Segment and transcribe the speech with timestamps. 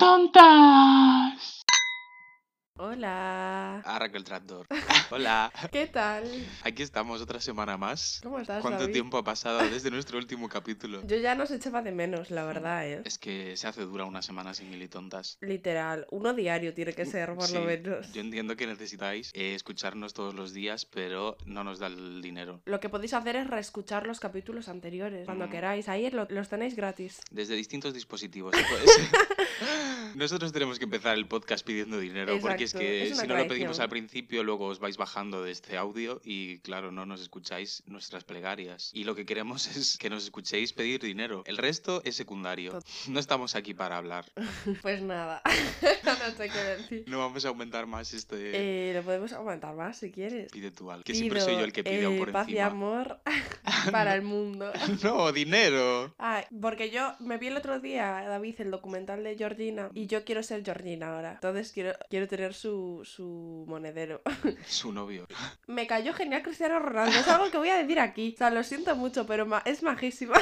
[0.00, 1.19] tontas!
[4.00, 4.06] Hola.
[4.06, 4.66] Arranca el tractor.
[5.10, 5.52] Hola.
[5.70, 6.24] ¿Qué tal?
[6.62, 8.20] Aquí estamos otra semana más.
[8.22, 8.94] ¿Cómo estás, ¿Cuánto David?
[8.94, 11.02] tiempo ha pasado desde nuestro último capítulo?
[11.06, 13.02] Yo ya no se echaba de menos, la verdad, ¿eh?
[13.04, 15.36] Es que se hace dura una semana sin militontas.
[15.42, 18.10] Literal, uno diario tiene que ser, por Sí, lo menos.
[18.14, 22.62] Yo entiendo que necesitáis eh, escucharnos todos los días, pero no nos da el dinero.
[22.64, 25.50] Lo que podéis hacer es reescuchar los capítulos anteriores, cuando Mm.
[25.50, 25.88] queráis.
[25.90, 27.20] Ahí lo- los tenéis gratis.
[27.30, 28.54] Desde distintos dispositivos.
[28.56, 29.08] ¿se puede ser?
[30.16, 33.46] Nosotros tenemos que empezar el podcast pidiendo dinero, porque es que es si no lo
[33.46, 37.82] pedimos al principio, luego os vais bajando de este audio y claro, no nos escucáis
[37.86, 38.90] nuestras plegarias.
[38.94, 41.42] Y lo que queremos es que nos escuchéis pedir dinero.
[41.46, 42.78] El resto es secundario.
[43.08, 44.24] No estamos aquí para hablar.
[44.82, 45.42] Pues nada,
[46.04, 47.04] no sé qué decir.
[47.06, 48.90] No vamos a aumentar más este...
[48.90, 50.50] Eh, lo podemos aumentar más si quieres.
[50.52, 51.04] Pide tú algo.
[51.04, 52.66] Que siempre soy yo el que pide Pido, por eh, paz y encima.
[52.66, 53.20] amor
[53.92, 54.72] para el mundo.
[55.02, 56.14] no, dinero.
[56.18, 60.24] Ay, porque yo me vi el otro día, David, el documental de Georgina, y yo
[60.24, 61.32] quiero ser Georgina ahora.
[61.34, 64.22] Entonces quiero, quiero tener su, su monedero.
[64.66, 65.26] Su novio.
[65.66, 67.18] me cayó genial Cristiano Ronaldo.
[67.18, 68.32] Es algo que voy a decir aquí.
[68.34, 70.34] O sea, lo siento mucho, pero ma- es majísima.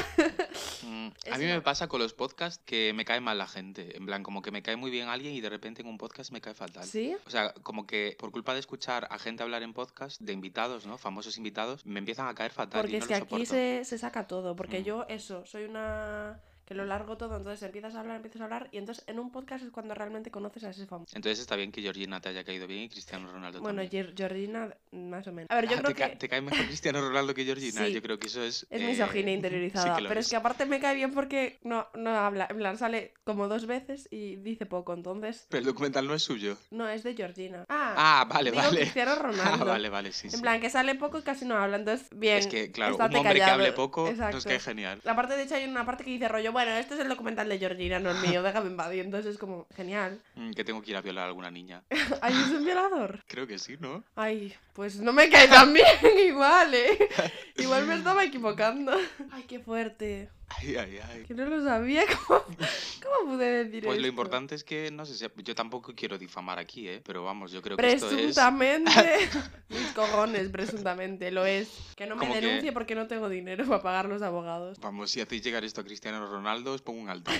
[0.83, 3.47] Mm, Es A mí una- me pasa con los podcasts que me cae mal la
[3.47, 3.97] gente.
[3.97, 6.31] En plan, como que me cae muy bien alguien y de repente en un podcast
[6.31, 6.83] me cae fatal.
[6.85, 7.15] ¿Sí?
[7.25, 10.85] O sea, como que por culpa de escuchar a gente hablar en podcast, de invitados,
[10.85, 10.97] ¿no?
[10.97, 12.81] Famosos invitados, me empiezan a caer fatal.
[12.81, 14.55] Porque y es no que aquí se, se saca todo.
[14.55, 14.83] Porque Mm.
[14.83, 16.39] yo, eso, soy una.
[16.69, 17.35] Que lo largo todo.
[17.35, 18.69] Entonces empiezas a hablar, empiezas a hablar.
[18.71, 21.15] Y entonces en un podcast es cuando realmente conoces a ese famoso.
[21.15, 24.07] Entonces está bien que Georgina te haya caído bien y Cristiano Ronaldo Bueno, también.
[24.07, 25.49] Geor- Georgina, más o menos.
[25.49, 26.15] A ver, yo Ah, creo te, ca- que.
[26.17, 27.85] te cae mejor Cristiano Ronaldo que Georgina.
[27.87, 27.91] Sí.
[27.93, 28.67] Yo creo que eso es.
[28.69, 30.27] Es eh, misoginia sí interiorizada, que pero es.
[30.27, 30.29] es.
[30.29, 34.07] que aparte me cae bien porque no, no habla, en plan sale como dos veces
[34.11, 36.55] y dice poco, entonces Pero el documental no es suyo.
[36.69, 37.65] no es de Georgina.
[37.67, 38.81] Ah, Ah, vale, digo vale.
[38.81, 39.43] Cristiano Ronaldo.
[39.43, 40.27] Ah, vale, vale, sí.
[40.27, 40.41] En sí.
[40.41, 42.37] plan que sale poco y casi no habla, entonces bien.
[42.37, 43.53] es que, claro, un hombre que callado.
[43.53, 44.39] hable poco nos Exacto.
[44.43, 44.99] cae genial.
[45.03, 47.47] La parte de hecho hay una parte que dice rollo, bueno, este es el documental
[47.47, 48.93] de Georgina, no el mío, déjame en paz.
[48.93, 50.19] Y entonces es como, genial.
[50.35, 51.83] Mm, Que tengo que ir a violar a alguna niña.
[52.21, 53.23] Ay, es un violador.
[53.27, 54.03] Creo que sí, ¿no?
[54.17, 55.85] Ay, pues no me cae tan bien
[56.27, 57.09] igual, eh.
[57.55, 58.91] Igual me estaba equivocando.
[59.31, 60.29] Ay, qué fuerte.
[60.57, 61.23] Ay, ay, ay.
[61.23, 62.03] Que no lo sabía.
[62.27, 64.01] ¿Cómo, cómo pude decir Pues esto?
[64.01, 67.01] lo importante es que, no sé, si- yo tampoco quiero difamar aquí, ¿eh?
[67.05, 68.13] Pero vamos, yo creo que esto es...
[68.13, 68.91] Presuntamente.
[69.69, 71.69] Mis cojones, presuntamente, lo es.
[71.95, 74.79] Que no me Como que- denuncie porque no tengo dinero para pagar los abogados.
[74.79, 77.35] Vamos, si hacéis llegar esto a Cristiano Ronaldo, os pongo un altar.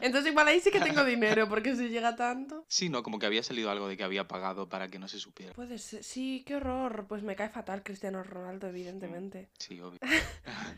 [0.00, 2.64] Entonces igual ahí sí que tengo dinero, porque si llega tanto...
[2.68, 3.02] Sí, ¿no?
[3.02, 5.52] Como que había salido algo de que había pagado para que no se supiera.
[5.52, 7.06] Puede ser, sí, qué horror.
[7.08, 9.48] Pues me cae fatal Cristiano Ronaldo, evidentemente.
[9.58, 9.98] Sí, obvio.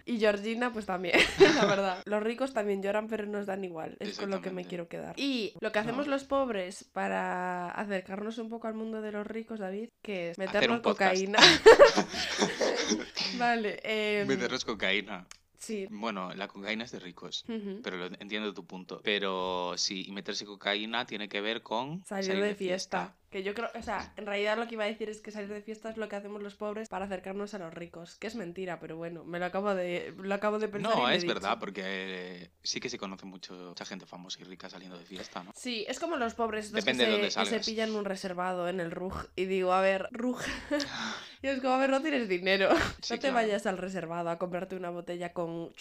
[0.04, 1.19] Y Georgina, pues también,
[1.62, 2.03] la verdad.
[2.05, 3.97] Los ricos también lloran, pero nos dan igual.
[4.00, 5.15] Es con lo que me quiero quedar.
[5.19, 6.12] Y lo que hacemos No.
[6.12, 10.81] los pobres para acercarnos un poco al mundo de los ricos, David, que es meternos
[10.81, 11.39] cocaína.
[13.39, 15.27] vale, eh, Meternos cocaína.
[15.59, 15.87] Sí.
[15.91, 17.45] Bueno, la cocaína es de ricos.
[17.47, 19.01] Pero lo- entiendo tu punto.
[19.05, 23.15] Pero sí, y meterse cocaína tiene que ver con Salir, de, fiesta.
[23.32, 25.48] Que yo creo, o sea, en realidad lo que iba a decir es que salir
[25.48, 28.16] de fiesta es lo que hacemos los pobres para acercarnos a los ricos.
[28.16, 30.94] Que es mentira, pero bueno, me lo acabo de, lo acabo de pensar.
[30.94, 34.69] No, es verdad, porque eh, sí que se conoce mucho, mucha gente famosa y rica
[34.69, 35.53] saliendo de fiesta, ¿no?
[35.54, 38.04] Sí, es como los pobres estos Depende de que, dónde se, que se pillan un
[38.04, 40.41] reservado en el RUG y digo, a ver, RUG.
[41.42, 42.69] y es como, a ver, no tienes dinero.
[43.00, 43.34] Sí, no te claro.
[43.34, 45.72] vayas al reservado a comprarte una botella con,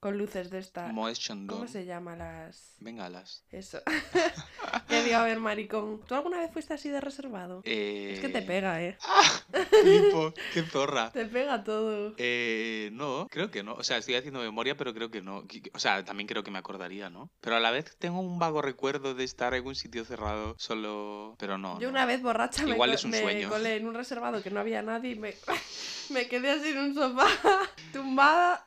[0.00, 0.88] con luces de esta.
[0.88, 1.20] Moes.
[1.28, 2.76] ¿Cómo se llama las...?
[2.80, 3.44] Bengalas.
[3.50, 3.80] Eso.
[4.88, 7.60] que digo, a ver, maricón, ¿tú alguna vez fuiste así de reservado?
[7.64, 8.12] Eh...
[8.14, 8.96] Es que te pega, ¿eh?
[9.82, 11.10] Flipo, qué zorra.
[11.12, 12.14] Te pega todo.
[12.16, 13.74] Eh, no, creo que no.
[13.74, 15.44] O sea, estoy haciendo memoria, pero creo que no.
[15.72, 17.30] O sea, también creo que me acordaría, ¿no?
[17.40, 21.36] Pero a la vez tengo un vago recuerdo de estar en un sitio cerrado solo.
[21.38, 21.78] Pero no.
[21.80, 21.90] Yo no.
[21.92, 23.48] una vez borracha me, Igual co- es un me sueño.
[23.50, 25.34] colé en un reservado que no había nadie y me,
[26.10, 27.26] me quedé así en un sofá,
[27.92, 28.64] tumbada,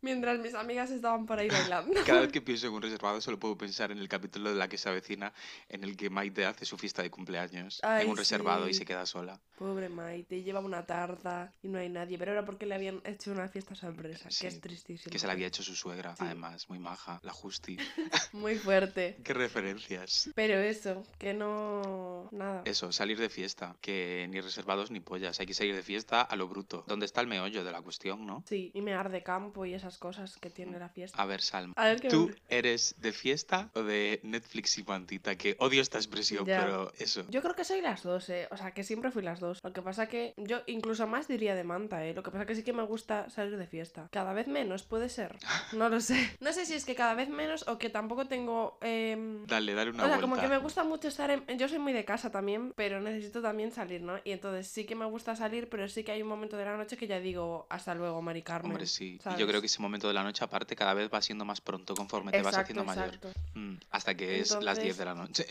[0.00, 1.92] mientras mis amigas estaban por ahí bailando.
[2.06, 4.68] Cada vez que pienso en un reservado solo puedo pensar en el capítulo de la
[4.68, 5.32] que se avecina
[5.68, 8.84] en el que Maite hace su fiesta de cumpleaños Ay, en un reservado y se
[8.84, 9.40] queda sola.
[9.56, 13.32] Pobre Maite, lleva una tarta y no hay nadie, pero era porque le habían hecho
[13.32, 15.10] una fiesta sorpresa, Sí, que es tristísimo.
[15.10, 16.24] Que se la había hecho su suegra, Sí.
[16.24, 17.76] además, muy maja, la Justi.
[18.32, 19.16] Muy fuerte.
[19.24, 20.30] Qué referencias.
[20.34, 22.28] Pero eso, que no...
[22.30, 22.62] Nada.
[22.64, 26.36] Eso, salir de fiesta, que ni reservados ni pollas, hay que salir de fiesta a
[26.36, 26.84] lo bruto.
[26.86, 28.44] ¿Dónde está el meollo de la cuestión, no?
[28.46, 31.20] Sí, y mear de campo y esas cosas que tiene la fiesta.
[31.20, 31.74] A ver, Salma.
[31.76, 35.36] A ver ¿Tú eres de fiesta o de Netflix y mantita?
[35.36, 36.60] Que odio esta expresión, Ya.
[36.60, 37.24] pero eso.
[37.30, 38.48] Yo creo que soy las dos, ¿eh?
[38.50, 39.58] O sea, que siempre fui las dos.
[39.62, 42.14] Lo que pasa que yo incluso más diría de manta, ¿eh?
[42.14, 44.08] Lo que pasa que sí que me gusta salir de fiesta.
[44.12, 45.36] Cada vez menos, puede ser.
[45.72, 46.36] No lo sé.
[46.40, 48.78] No sé si es que cada vez menos o que tampoco tengo...
[48.80, 50.20] em, Dale, dale una o sea, vuelta.
[50.20, 51.44] como que me gusta mucho estar en...
[51.58, 54.18] Yo soy muy de casa también, pero necesito también salir, ¿no?
[54.24, 56.76] Y entonces sí que me gusta salir, pero sí que hay un momento de la
[56.76, 58.72] noche que ya digo, hasta luego, Mari Carmen.
[58.72, 59.18] Hombre, sí.
[59.22, 59.38] ¿sabes?
[59.38, 61.94] yo creo que ese momento de la noche, aparte, cada vez va siendo más pronto
[61.94, 63.14] conforme te vas Exacto, haciendo mayor.
[63.14, 63.32] exacto.
[63.54, 65.46] Mm, hasta que es las 10 de la noche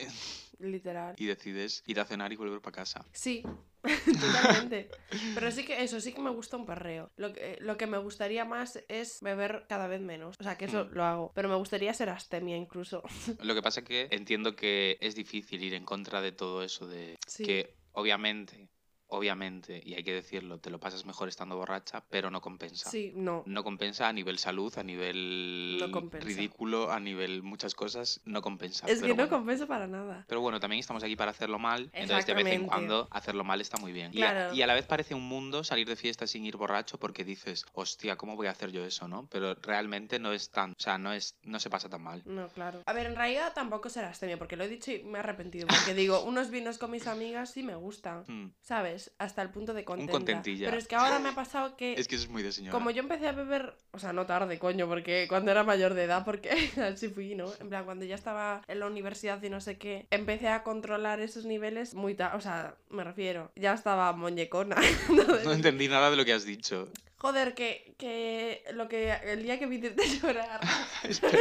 [0.59, 1.15] Literal.
[1.17, 3.05] y decides ir a cenar y volver para casa.
[3.13, 3.41] Sí,
[4.19, 4.89] totalmente.
[5.33, 7.09] Pero sí que eso, sí que me gusta un perreo.
[7.15, 10.35] Lo que, lo que me gustaría más es beber cada vez menos.
[10.39, 10.89] O sea, que eso Mm.
[10.93, 11.31] lo hago.
[11.33, 13.01] Pero me gustaría ser astemia incluso.
[13.41, 17.15] Lo que pasa que entiendo que es difícil ir en contra de todo eso de
[17.27, 17.43] Sí.
[17.45, 18.67] que obviamente,
[19.07, 22.89] obviamente, y hay que decirlo, te lo pasas mejor estando borracha, pero no compensa.
[22.89, 23.43] Sí, no.
[23.45, 28.87] No compensa a nivel salud, a nivel No ridículo, a nivel muchas cosas, no compensa.
[28.87, 29.29] Es que no bueno.
[29.29, 30.25] compensa para nada.
[30.27, 33.61] Pero bueno, también estamos aquí para hacerlo mal, entonces de vez en cuando hacerlo mal
[33.61, 34.11] está muy bien.
[34.13, 34.53] Y a- Claro.
[34.55, 37.65] Y, a, la vez parece un mundo salir de fiesta sin ir borracho porque dices,
[37.73, 39.27] hostia, ¿cómo voy a hacer yo eso, no?
[39.31, 42.21] Pero realmente no es tan, o sea, no es, no se pasa tan mal.
[42.25, 42.81] No, claro.
[42.85, 45.67] A ver, en realidad tampoco será astemia, porque lo he dicho y me he arrepentido.
[45.67, 48.23] Porque digo, unos vinos con mis amigas sí me gustan.
[48.27, 48.51] Mm.
[48.97, 49.11] ¿Sabes?
[49.19, 50.11] Hasta el punto de contenta.
[50.11, 50.67] contentilla.
[50.67, 51.93] Pero es que ahora me ha pasado que.
[51.93, 52.71] Es que eso es muy de señora.
[52.71, 56.03] Como yo empecé a beber, o sea, no tarde, coño, porque cuando era mayor de
[56.03, 56.49] edad, porque
[56.81, 57.51] así fui, ¿no?
[57.59, 61.19] En plan, cuando ya estaba en la universidad y no sé qué, empecé a controlar
[61.19, 64.77] esos niveles muy tarde, o sea, me refiero, ya estaba muñecona.
[65.09, 66.89] Entonces, No entendí nada de lo que has dicho.
[67.17, 70.61] Joder, que, que lo que el día que vi de llorar.
[71.03, 71.39] Espera.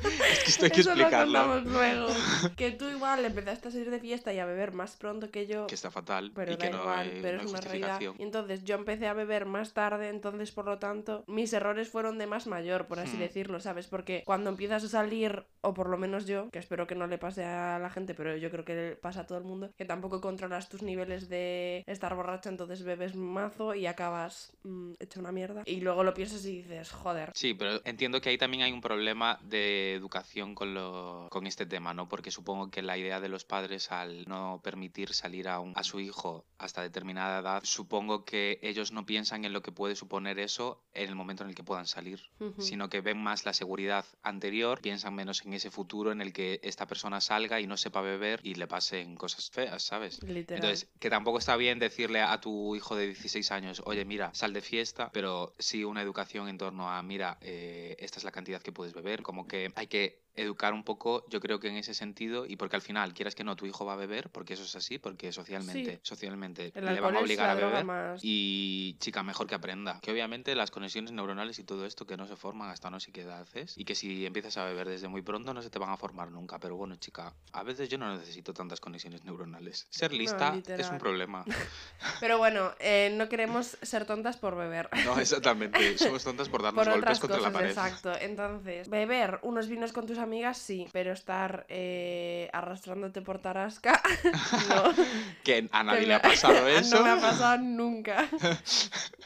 [0.00, 1.38] Es que esto hay que Eso lo explicarlo.
[1.40, 2.06] contamos luego.
[2.56, 5.66] Que tú igual empezaste a salir de fiesta y a beber más pronto que yo.
[5.66, 8.00] Que está fatal Pero y da que no igual, hay, pero no es una realidad.
[8.00, 12.18] Y entonces yo empecé a beber más tarde, entonces por lo tanto mis errores fueron
[12.18, 13.20] de más mayor, por así Hmm.
[13.20, 13.86] decirlo, ¿sabes?
[13.88, 17.18] Porque cuando empiezas a salir, o por lo menos yo, que espero que no le
[17.18, 19.84] pase a la gente, pero yo creo que le pasa a todo el mundo, que
[19.84, 25.32] tampoco controlas tus niveles de estar borracho, entonces bebes mazo y acabas mm, hecho una
[25.32, 25.62] mierda.
[25.66, 27.32] Y luego lo piensas y dices, joder.
[27.34, 31.66] Sí, pero entiendo que ahí también hay un problema de educación con, lo, con este
[31.66, 32.08] tema, ¿no?
[32.08, 35.82] Porque supongo que la idea de los padres al no permitir salir a, un- a
[35.82, 40.38] su hijo hasta determinada edad, supongo que ellos no piensan en lo que puede suponer
[40.38, 42.20] eso en el momento en el que puedan salir,
[42.58, 46.60] sino que ven más la seguridad anterior, piensan menos en ese futuro en el que
[46.62, 50.22] esta persona salga y no sepa beber y le pasen cosas feas, ¿sabes?
[50.22, 50.56] Literal.
[50.64, 54.52] Entonces, que tampoco está bien decirle a tu hijo de 16 años, oye, mira, sal
[54.52, 55.54] de fiesta, pero
[55.84, 59.46] una educación en torno a, mira, eh, esta es la cantidad que puedes beber, como
[59.46, 62.82] que hay que educar un poco, yo creo que en ese sentido, y porque al
[62.82, 65.96] final, quieras que no, tu hijo va a beber, porque eso es así, porque socialmente,
[65.96, 66.00] Sí.
[66.02, 67.84] socialmente el le van a obligar a beber.
[67.84, 68.20] más...
[68.22, 70.00] Y chica, mejor que aprenda.
[70.00, 73.12] Que obviamente las conexiones neuronales y todo esto que no se forman hasta no sé
[73.12, 73.76] qué edad es.
[73.76, 76.30] Y que si empiezas a beber desde muy pronto no se te van a formar
[76.30, 76.58] nunca.
[76.58, 79.86] Pero bueno, chica, a veces yo no necesito tantas conexiones neuronales.
[79.90, 81.44] Ser lista es un problema.
[82.20, 84.88] Pero bueno, eh, no queremos ser tontas por beber.
[85.08, 85.96] No, exactamente.
[85.96, 87.70] Somos tontas por darnos por golpes otras contra cosas, la pared.
[87.70, 88.12] exacto.
[88.20, 94.00] Entonces, beber unos vinos con tus amigas, sí, pero estar eh, arrastrándote por Tarasca,
[94.68, 94.92] no.
[95.44, 96.96] Que a nadie Que le ha me- pasado eso.
[96.98, 98.28] No me ha pasado nunca.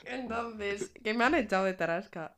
[0.05, 2.35] Entonces, que me han echado de Tarasca.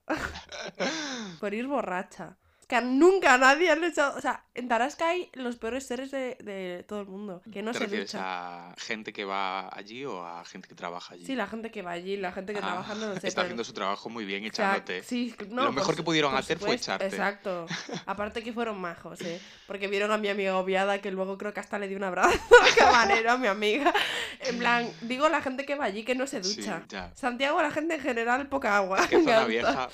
[1.40, 2.36] por ir borracha.
[2.66, 4.16] Que nunca nadie ha echado.
[4.16, 7.42] O sea, en Tarasca hay los peores seres de, de todo el mundo.
[7.52, 8.70] Que no ¿Te se refieres ducha.
[8.70, 11.26] a gente que va allí o a gente que trabaja allí?
[11.26, 13.26] Sí, la gente que va allí, la gente que Ah, trabaja, no lo sé.
[13.28, 15.02] Está pero- haciendo su trabajo muy bien O sea, echándote.
[15.02, 17.06] sí, no, Lo mejor que pudieron hacer fue echarte.
[17.06, 17.66] Exacto.
[18.06, 19.40] Aparte que fueron majos, ¿eh?
[19.66, 22.38] Porque vieron a mi amiga obviada que luego creo que hasta le dio un abrazo
[22.62, 23.92] al camarero a mi amiga.
[24.40, 26.82] En plan, digo la gente que va allí que no se Sí, ducha.
[26.88, 27.12] ya.
[27.14, 29.06] Santiago, la gente en general, poca agua.
[29.06, 29.88] Que zona vieja.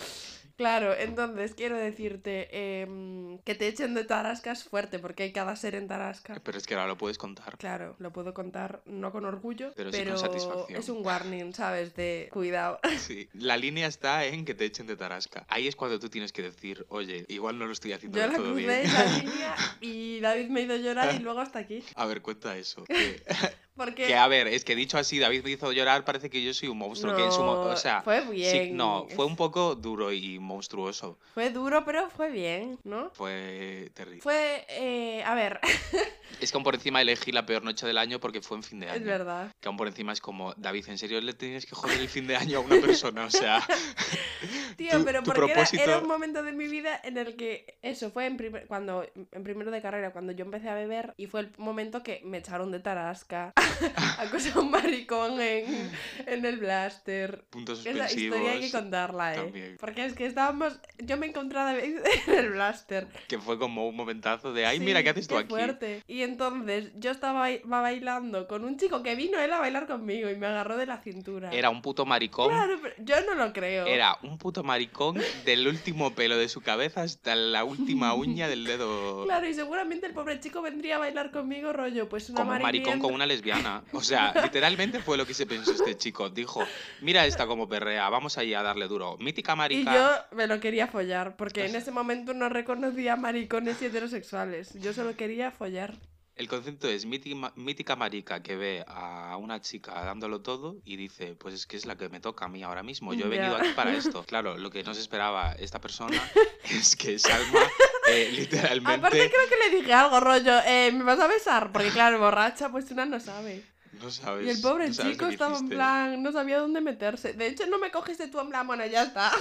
[0.60, 5.56] Claro, entonces quiero decirte em, que te echen de Tarasca es fuerte porque hay cada
[5.56, 6.38] ser en Tarasca.
[6.44, 7.56] Pero es que ahora lo puedes contar.
[7.56, 10.78] Claro, lo puedo contar no con orgullo, Pero pero, sí con satisfacción.
[10.78, 11.94] es un warning, ¿sabes?
[11.96, 12.78] De cuidado.
[12.98, 15.46] Sí, la línea está en que te echen de Tarasca.
[15.48, 18.34] Ahí es cuando tú tienes que decir, oye, igual no lo estoy haciendo Yo la
[18.36, 18.70] todo crucé bien.
[18.82, 21.82] esa línea y David me hizo llorar y luego hasta aquí.
[21.94, 22.84] A ver, cuenta eso.
[22.84, 23.22] Que,
[23.80, 26.52] Porque que, a ver, es que dicho así, David me hizo llorar, parece que yo
[26.52, 27.16] soy un monstruo.
[27.16, 28.76] que en su mo- No, o sea, fue sí, bien.
[28.76, 31.18] no, fue un poco duro y monstruoso.
[31.32, 33.10] fue duro, pero fue bien, ¿no?
[33.14, 34.20] Fue terrible.
[34.20, 35.60] Fue, eh, a ver,
[36.40, 38.80] Es que aún por encima elegí la peor noche del año porque fue en fin
[38.80, 38.96] de año.
[38.96, 39.50] es verdad.
[39.60, 42.26] Que aún por encima es como, David, ¿en serio le tienes que joder el fin
[42.26, 43.24] de año a una persona?
[43.24, 43.66] O sea,
[44.76, 47.36] Tío, Tu- pero tu porque era- era, propósito- un momento de mi vida en el
[47.36, 51.12] que eso fue en, primer, cuando, en primero de carrera, cuando yo empecé a beber
[51.16, 53.52] y fue el momento que me echaron de tarasca,
[54.18, 55.90] acosé a un maricón en,
[56.26, 57.44] en el blaster.
[57.50, 59.36] puntos Esa historia hay que contarla, ¿eh?
[59.36, 59.76] también.
[59.80, 63.08] Porque es que estábamos, yo me encontré en el blaster.
[63.28, 65.48] Que fue como un momentazo de, ay, Sí, mira, ¿qué haces tú qué aquí?
[65.50, 66.02] fuerte.
[66.06, 70.36] Y entonces yo estaba bailando con un chico que vino él a bailar conmigo y
[70.36, 71.50] me agarró de la cintura.
[71.50, 72.48] Era un puto maricón.
[72.48, 73.86] Claro, pero yo no lo creo.
[73.86, 78.64] Era un puto maricón del último pelo de su cabeza hasta la última uña del
[78.64, 79.24] dedo.
[79.24, 82.62] Claro, y seguramente el pobre chico vendría a bailar conmigo rollo, pues una como un
[82.62, 83.59] maricón con una lesbiana.
[83.92, 86.30] O sea, literalmente fue lo que se pensó este chico.
[86.30, 86.62] Dijo,
[87.00, 89.16] mira esta como perrea, vamos ahí a darle duro.
[89.18, 89.94] Mítica Y marica.
[89.94, 94.74] yo me lo quería follar, porque en ese momento no reconocía maricones y heterosexuales.
[94.80, 95.94] Yo solo quería follar.
[96.36, 101.34] El concepto es mítica, mítica marica que ve a una chica dándolo todo y dice,
[101.34, 103.12] pues es que es la que me toca a mí ahora mismo.
[103.12, 104.24] Yo he venido aquí para esto.
[104.30, 106.22] Claro, lo que no se esperaba esta persona
[106.70, 107.60] es que Salma
[108.08, 108.92] eh, literalmente...
[108.92, 111.72] Aparte creo que le dije algo, rollo, eh, ¿me vas a besar?
[111.72, 113.64] Porque claro, borracha, pues una no sabe.
[114.00, 114.46] No sabes.
[114.46, 117.34] Y el pobre no chico estaba en plan, no sabía dónde meterse.
[117.34, 119.32] De hecho, no me cogiste tú en plan, bueno, ya está.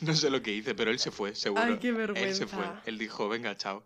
[0.00, 1.62] No sé lo que hice, pero él se fue, seguro.
[1.62, 2.46] Ay, qué Él se vergüenza.
[2.46, 2.64] fue.
[2.86, 3.84] Él dijo, venga, chao.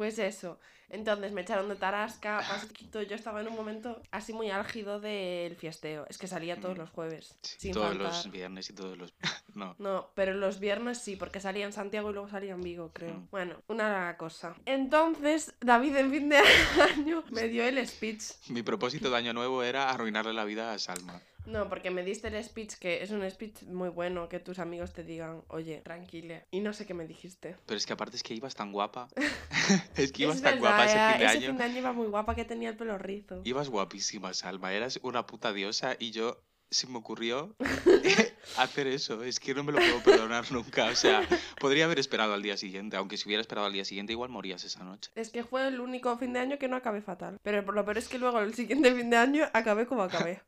[0.00, 0.58] Pues eso.
[0.88, 4.98] Entonces me echaron de Tarasca, pasó poquito, Yo estaba en un momento así muy álgido
[4.98, 6.06] del fiesteo.
[6.08, 6.80] Es que salía todos Mm.
[6.80, 7.36] los jueves.
[7.42, 8.06] Sí, sin todos faltar.
[8.06, 9.12] los viernes y todos los...
[9.54, 9.76] No.
[9.78, 13.12] No, pero los viernes sí, porque salía en Santiago y luego salía en Vigo, creo.
[13.12, 13.28] Mm.
[13.30, 14.54] Bueno, una cosa.
[14.64, 16.38] Entonces, David en fin de
[16.96, 18.22] año me dio el speech.
[18.48, 21.20] Mi propósito de año nuevo era arruinarle la vida a Salma.
[21.50, 24.92] No, porque me diste el speech, que es un speech muy bueno, que tus amigos
[24.92, 26.46] te digan, oye, tranquile.
[26.50, 27.56] Y no sé qué me dijiste.
[27.66, 29.08] Pero es que aparte es que ibas tan guapa.
[29.96, 31.46] es que ibas es tan verdad, guapa ese fin de ese año.
[31.48, 33.40] fin de año iba muy guapa, que tenía el pelo rizo.
[33.44, 34.72] Ibas guapísima, Salma.
[34.72, 36.40] Eras una puta diosa y yo
[36.70, 37.54] se me ocurrió
[38.56, 39.24] hacer eso.
[39.24, 40.86] Es que no me lo puedo perdonar nunca.
[40.86, 41.26] O sea,
[41.58, 42.96] podría haber esperado al día siguiente.
[42.96, 45.10] Aunque si hubiera esperado al día siguiente, igual morías esa noche.
[45.16, 47.38] Es que fue el único fin de año que no acabé fatal.
[47.42, 50.42] Pero lo peor es que luego el siguiente fin de año acabé como acabé.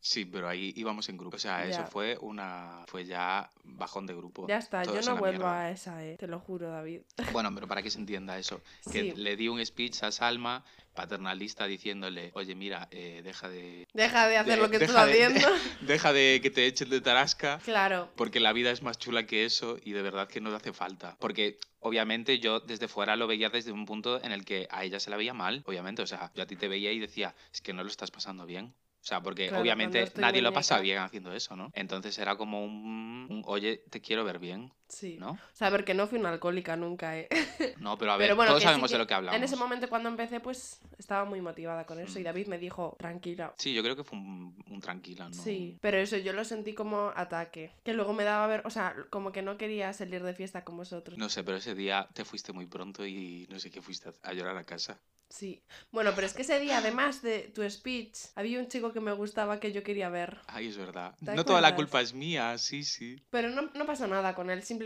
[0.00, 1.36] Sí, pero ahí íbamos en grupo.
[1.36, 1.86] O sea, eso Ya.
[1.86, 2.84] fue una.
[2.86, 4.46] Fue ya bajón de grupo.
[4.48, 5.60] Ya está, yo no vuelvo mierda.
[5.62, 6.16] a esa, eh.
[6.18, 7.00] Te lo juro, David.
[7.42, 8.60] Bueno, pero para que se entienda eso.
[8.92, 9.12] Que Sí.
[9.16, 10.64] le di un speech a Salma,
[10.94, 13.86] paternalista, diciéndole, oye, mira, eh, deja de.
[13.92, 15.48] Deja de hacer de- lo que estás de- haciendo.
[15.80, 17.58] Deja de que te echen de tarasca.
[17.64, 18.08] Claro.
[18.16, 20.72] Porque la vida es más chula que eso y de verdad que no te hace
[20.72, 21.16] falta.
[21.20, 24.98] Porque obviamente yo desde fuera lo veía desde un punto en el que a ella
[25.00, 26.02] se la veía mal, obviamente.
[26.02, 28.44] O sea, yo a ti te veía y decía, es que no lo estás pasando
[28.46, 28.74] bien.
[29.02, 31.70] O sea, porque Claro, obviamente nadie lo pasa bien haciendo eso, ¿no?
[31.74, 35.16] Entonces era como un, un, oye, te quiero ver bien, Sí.
[35.20, 35.32] ¿no?
[35.32, 37.28] O sea, a ver, que no fui una alcohólica nunca, eh.
[37.80, 39.36] No, pero a ver, Pero bueno, todos sí sabemos de lo que hablamos.
[39.36, 42.18] En ese momento cuando empecé, pues estaba muy motivada con eso.
[42.18, 42.24] Y Mm.
[42.24, 43.52] David me dijo, tranquila.
[43.58, 45.34] Sí, yo creo que fue un, un tranquila, ¿no?
[45.34, 47.72] Sí, pero eso yo lo sentí como ataque.
[47.84, 50.64] Que luego me daba a ver, o sea, como que no quería salir de fiesta
[50.64, 51.18] con vosotros.
[51.18, 54.32] No sé, pero ese día te fuiste muy pronto y no sé qué fuiste a-
[54.32, 54.98] llorar a casa.
[55.30, 55.62] Sí.
[55.92, 59.12] Bueno, pero es que ese día, además de tu speech, había un chico que me
[59.12, 60.38] gustaba que yo quería ver.
[60.46, 61.14] Ay, es verdad.
[61.22, 63.22] ¿Te No toda la culpa es mía, sí, sí.
[63.28, 64.77] Pero no, no pasó nada con él, simplemente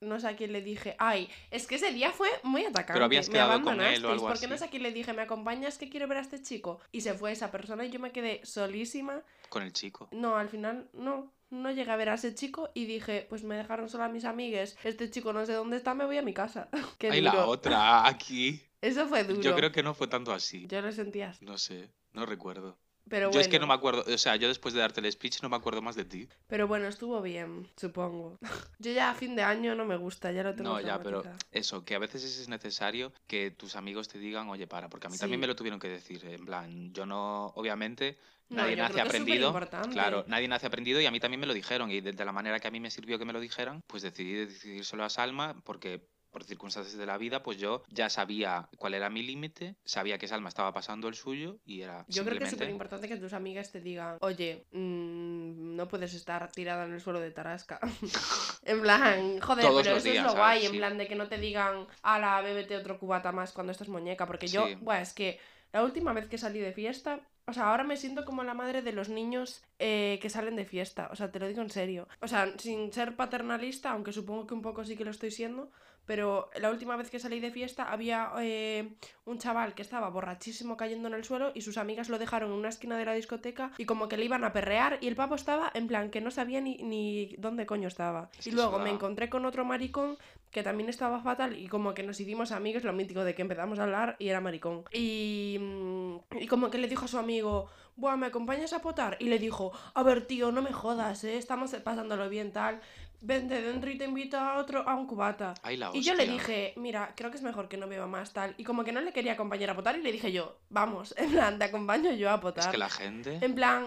[0.00, 3.02] no sé a quién le dije, ay, es que ese día fue muy atacante.
[3.02, 4.60] habías me quedado con él o algo porque no así.
[4.60, 6.80] sé a quién le dije, ¿me acompañas que quiero ver a este chico?
[6.92, 9.22] Y se fue esa persona y yo me quedé solísima.
[9.48, 10.08] Con el chico.
[10.12, 11.32] No, al final no.
[11.50, 14.78] No llegué a ver a ese chico y dije, pues me dejaron sola mis amigues.
[14.84, 16.70] Este chico no sé dónde está, me voy a mi casa.
[16.98, 18.58] Qué Ay, la otra, aquí.
[18.80, 19.42] Eso fue duro.
[19.42, 20.66] Yo creo que no fue tanto así.
[20.66, 21.42] Yo lo sentías.
[21.42, 22.78] No sé, no recuerdo.
[23.08, 25.10] Pero Yo bueno, es que no me acuerdo, o sea, yo después de darte el
[25.12, 26.28] speech no me acuerdo más de ti.
[26.46, 28.38] pero bueno, estuvo bien, supongo.
[28.78, 31.22] Yo ya a fin de año no me gusta, ya lo tengo No, ya, pero
[31.50, 35.10] eso, que a veces es necesario que tus amigos te digan, oye, para, porque a
[35.10, 35.20] mí Sí.
[35.20, 38.18] también me lo tuvieron que decir, en plan, yo no, obviamente,
[38.48, 39.52] No, nadie yo nace aprendido.
[39.92, 41.90] Claro, nadie nace aprendido y a mí también me lo dijeron.
[41.90, 44.02] Y de, de la manera que a mí me sirvió que me lo dijeran, pues
[44.02, 48.94] decidí decírselo a Salma porque por circunstancias de la vida, pues yo ya sabía cuál
[48.94, 52.44] era mi límite, sabía que Salma estaba pasando el suyo y era Yo creo que
[52.44, 56.94] es súper importante que tus amigas te digan, oye, mm, no puedes estar tirada en
[56.94, 57.78] el suelo de Tarasca.
[58.64, 60.40] en plan, joder, Todos pero eso días, es lo ¿sabes?
[60.62, 63.88] guay, en plan de que no te digan, ala, bébete otro cubata más cuando estás
[63.88, 64.74] muñeca, porque yo, Sí.
[64.80, 65.38] buah, es que
[65.72, 68.82] la última vez que salí de fiesta, o sea, ahora me siento como la madre
[68.82, 72.08] de los niños eh, que salen de fiesta, o sea, te lo digo en serio.
[72.20, 75.70] O sea, sin ser paternalista, aunque supongo que un poco sí que lo estoy siendo,
[76.06, 78.94] pero la última vez que salí de fiesta había eh,
[79.24, 82.58] un chaval que estaba borrachísimo cayendo en el suelo y sus amigas lo dejaron en
[82.58, 85.34] una esquina de la discoteca y como que le iban a perrear y el pavo
[85.34, 88.30] estaba en plan que no sabía ni, ni dónde coño estaba.
[88.38, 90.18] Es y luego me encontré con otro maricón
[90.50, 93.78] que también estaba fatal y como que nos hicimos amigos, lo mítico de que empezamos
[93.78, 94.84] a hablar y era maricón.
[94.92, 99.16] Y, mm, y como que le dijo a su amigo, Buah, ¿me acompañas a potar?
[99.20, 101.36] Y le dijo, a ver, tío, no me jodas, ¿eh?
[101.36, 102.80] Estamos pasándolo bien, tal.
[103.24, 105.54] Vente dentro y te invito a otro, a un cubata.
[105.62, 108.32] Ay, la Y yo le dije, mira, creo que es mejor que no beba más,
[108.32, 108.54] tal.
[108.58, 111.30] Y como que no le quería acompañar a potar y le dije yo, vamos, en
[111.30, 112.70] plan, te acompaño yo a Es potar.
[112.72, 113.38] que la gente...
[113.40, 113.86] En plan,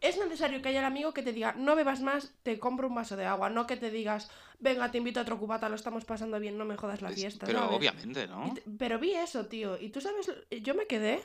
[0.00, 2.94] es necesario que haya el amigo que te diga, no bebas más, te compro un
[2.94, 4.30] vaso de agua, no que te digas,
[4.60, 7.16] venga, te invito a otro cubata, lo estamos pasando bien, no me jodas la es-
[7.16, 7.46] fiesta.
[7.46, 7.76] Pero ¿sabes?
[7.76, 8.54] obviamente, ¿no?
[8.78, 10.30] Pero vi eso, tío, y tú sabes,
[10.62, 11.20] yo me quedé.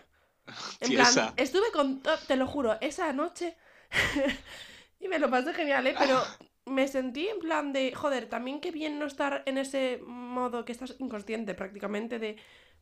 [0.82, 3.56] En plan, estuve con, te lo juro, esa noche,
[5.00, 5.96] y me lo pasé genial, ¿eh?
[6.00, 6.24] Pero
[6.70, 10.72] me sentí en plan de, joder, también qué bien no estar en ese modo que
[10.72, 12.38] estás inconsciente prácticamente de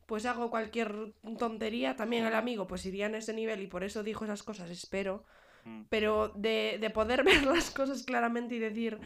[0.06, 4.02] pues hago cualquier tontería, también el amigo pues iría en ese nivel y por eso
[4.02, 5.24] dijo esas cosas, espero.
[5.64, 5.82] Mm.
[5.90, 8.98] Pero de, de poder ver las cosas claramente y decir,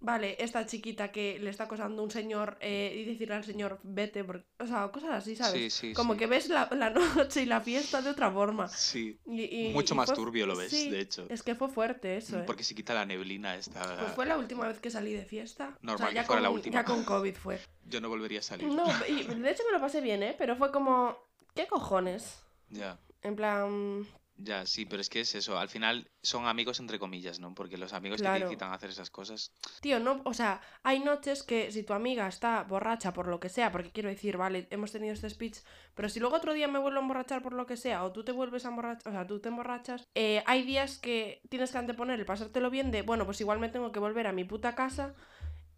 [0.00, 4.24] vale, esta chiquita que le está acosando un señor eh, y decirle al señor, vete,
[4.24, 5.52] porque, o sea, cosas así, ¿sabes?
[5.74, 6.18] Sí, sí, Como sí.
[6.20, 8.68] que ves la, la noche y la fiesta de otra forma.
[8.68, 9.18] Sí.
[9.26, 11.26] Y- y- Mucho y más fue- turbio lo ves, de hecho.
[11.28, 12.44] Es que fue fuerte eso, ¿eh?
[12.46, 13.80] Porque se quita la neblina esta.
[14.00, 15.76] Pues fue la última vez que salí de fiesta.
[15.82, 16.74] Normal o sea, que ya fuera con, la última.
[16.74, 17.60] Ya con COVID fue.
[17.86, 18.68] Yo no volvería a salir.
[18.68, 20.34] No, y de hecho me lo pasé bien, ¿eh?
[20.38, 21.16] Pero fue como,
[21.54, 22.42] ¿qué cojones?
[22.70, 22.98] Ya.
[23.22, 24.06] En plan,
[24.42, 25.58] Ya, sí, pero es que es eso.
[25.58, 27.54] Al final son amigos entre comillas, ¿no?
[27.54, 29.52] Porque los amigos que te incitan a hacer esas cosas.
[29.80, 33.50] tío, no, o sea, hay noches que si tu amiga está borracha por lo que
[33.50, 35.58] sea, porque quiero decir, vale, hemos tenido este speech,
[35.94, 38.24] pero si luego otro día me vuelvo a emborrachar por lo que sea, o tú
[38.24, 41.78] te vuelves a emborrachar, o sea, tú te emborrachas, eh, hay días que tienes que
[41.78, 44.74] anteponer el pasártelo bien de, bueno, pues igual me tengo que volver a mi puta
[44.74, 45.14] casa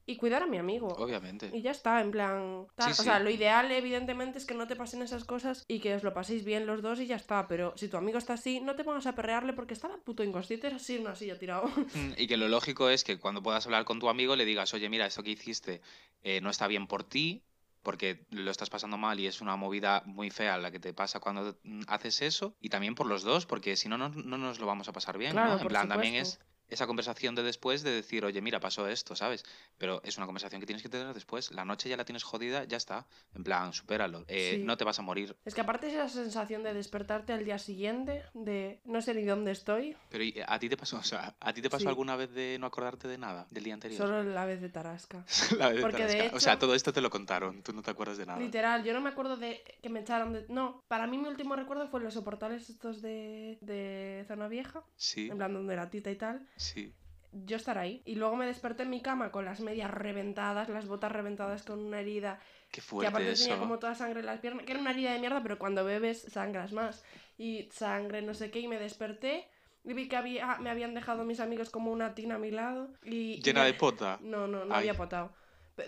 [0.07, 0.89] y cuidar a mi amigo.
[0.89, 1.51] Obviamente.
[1.53, 2.67] Y ya está, en plan.
[2.75, 2.93] tal.
[2.95, 3.25] Sí, O sea, sí.
[3.25, 6.45] lo ideal, evidentemente, es que no te pasen esas cosas y que os lo paséis
[6.45, 7.47] bien los dos y ya está.
[7.47, 10.67] Pero si tu amigo está así, no te pongas a perrearle porque estaba puto inconsciente,
[10.69, 11.63] así en una silla tirado.
[11.95, 14.73] Mm, Y que lo lógico es que cuando puedas hablar con tu amigo le digas,
[14.75, 15.83] oye, mira, esto que hiciste
[16.23, 17.43] eh, no está bien por ti,
[17.83, 21.19] porque lo estás pasando mal y es una movida muy fea la que te pasa
[21.21, 24.67] cuando haces eso, y también por los dos, porque si no, no, no nos lo
[24.67, 25.55] vamos a pasar bien, Claro, ¿no?
[25.57, 26.52] En por plan, también es supuesto.
[26.73, 29.45] Esa conversación de después de decir, oye, mira, pasó esto, ¿sabes?
[29.79, 31.51] Pero es una conversación que tienes que tener después.
[31.53, 33.07] La noche ya la tienes jodida, ya está.
[33.35, 34.25] En plan, supéralo.
[34.29, 34.63] Eh, Sí.
[34.65, 35.37] No te vas a morir.
[35.45, 39.25] Es que aparte es esa sensación de despertarte al día siguiente, de no sé ni
[39.25, 41.89] dónde estoy, Pero ¿y a ti te pasó, o sea, ¿a ti te pasó Sí.
[41.89, 43.99] alguna vez de no acordarte de nada del día anterior?
[43.99, 45.25] solo la vez de Tarasca.
[45.59, 46.37] La vez de Porque de Tarasca.
[46.37, 48.39] O sea, hecho- todo esto te lo contaron, tú no te acuerdas de nada.
[48.39, 50.47] Literal, yo no me acuerdo de que me echaron de...
[50.49, 55.29] No, para mí mi último recuerdo fue los soportales estos de, de Zona Vieja, Sí,
[55.29, 56.47] en plan donde era tita y tal.
[56.63, 56.93] Sí.
[57.33, 58.03] yo estar ahí.
[58.05, 61.79] Y luego me desperté en mi cama con las medias reventadas, las botas reventadas con
[61.81, 62.39] una herida
[62.71, 63.45] Qué que fuerte aparte eso.
[63.45, 65.85] tenía como toda sangre en las piernas, que era una herida de mierda, pero cuando
[65.85, 67.05] bebes sangras más.
[67.39, 69.49] Y sangre, no sé qué, y me desperté
[69.85, 72.89] y vi que había, me habían dejado mis amigos como una tina a mi lado.
[73.05, 74.19] Y, Llena de pota.
[74.21, 74.81] No, no, no Ay.
[74.81, 75.33] había potado.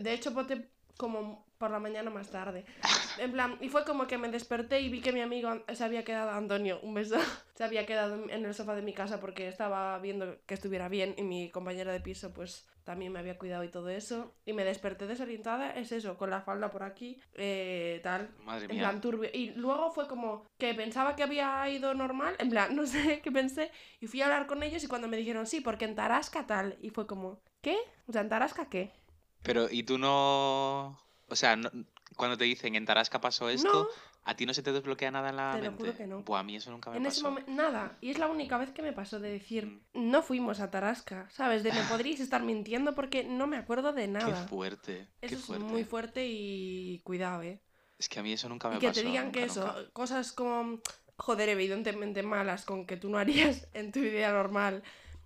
[0.00, 2.64] De hecho, poté como por la mañana más tarde.
[3.18, 6.04] En plan, y fue como que me desperté y vi que mi amigo se había
[6.04, 7.16] quedado, Antonio, un beso,
[7.54, 10.88] se había quedado en- en el sofá de mi casa porque estaba viendo que estuviera
[10.88, 14.34] bien y mi compañera de piso pues también me había cuidado y todo eso.
[14.44, 18.72] Y me desperté desorientada, es eso, con la falda por aquí, eh, tal, Madre en
[18.72, 18.80] mía.
[18.80, 19.30] plan turbio.
[19.32, 23.32] Y luego fue como que pensaba que había ido normal, en plan, no sé qué
[23.32, 26.46] pensé, y fui a hablar con ellos y cuando me dijeron, sí, porque en Tarasca
[26.46, 27.76] tal, y fue como, ¿qué?
[28.06, 28.90] O sea, ¿en Tarasca qué?
[29.42, 30.98] Pero, ¿y tú no...?
[31.28, 31.70] O sea, no-
[32.16, 33.88] cuando te dicen en Tarasca pasó esto, No.
[34.24, 35.84] ¿a ti no se te desbloquea nada en la Te lo mente?
[35.84, 36.22] juro que no.
[36.22, 37.30] Buah, a mí eso nunca me En ese pasó.
[37.30, 37.96] momento, nada.
[38.00, 40.10] Y es la única vez que me pasó de decir, Mm.
[40.10, 41.62] no fuimos a Tarasca, ¿sabes?
[41.62, 44.46] De me podríais estar mintiendo porque no me acuerdo de Qué nada.
[44.48, 45.64] fuerte, qué Eso es fuerte.
[45.64, 47.60] muy fuerte y cuidado, ¿eh?
[47.98, 49.00] Es que a mí eso nunca me Y que pasó.
[49.00, 49.90] te digan que eso, nunca.
[49.92, 50.80] cosas como,
[51.16, 54.82] joder, evidentemente malas, con que tú no harías en tu vida normal,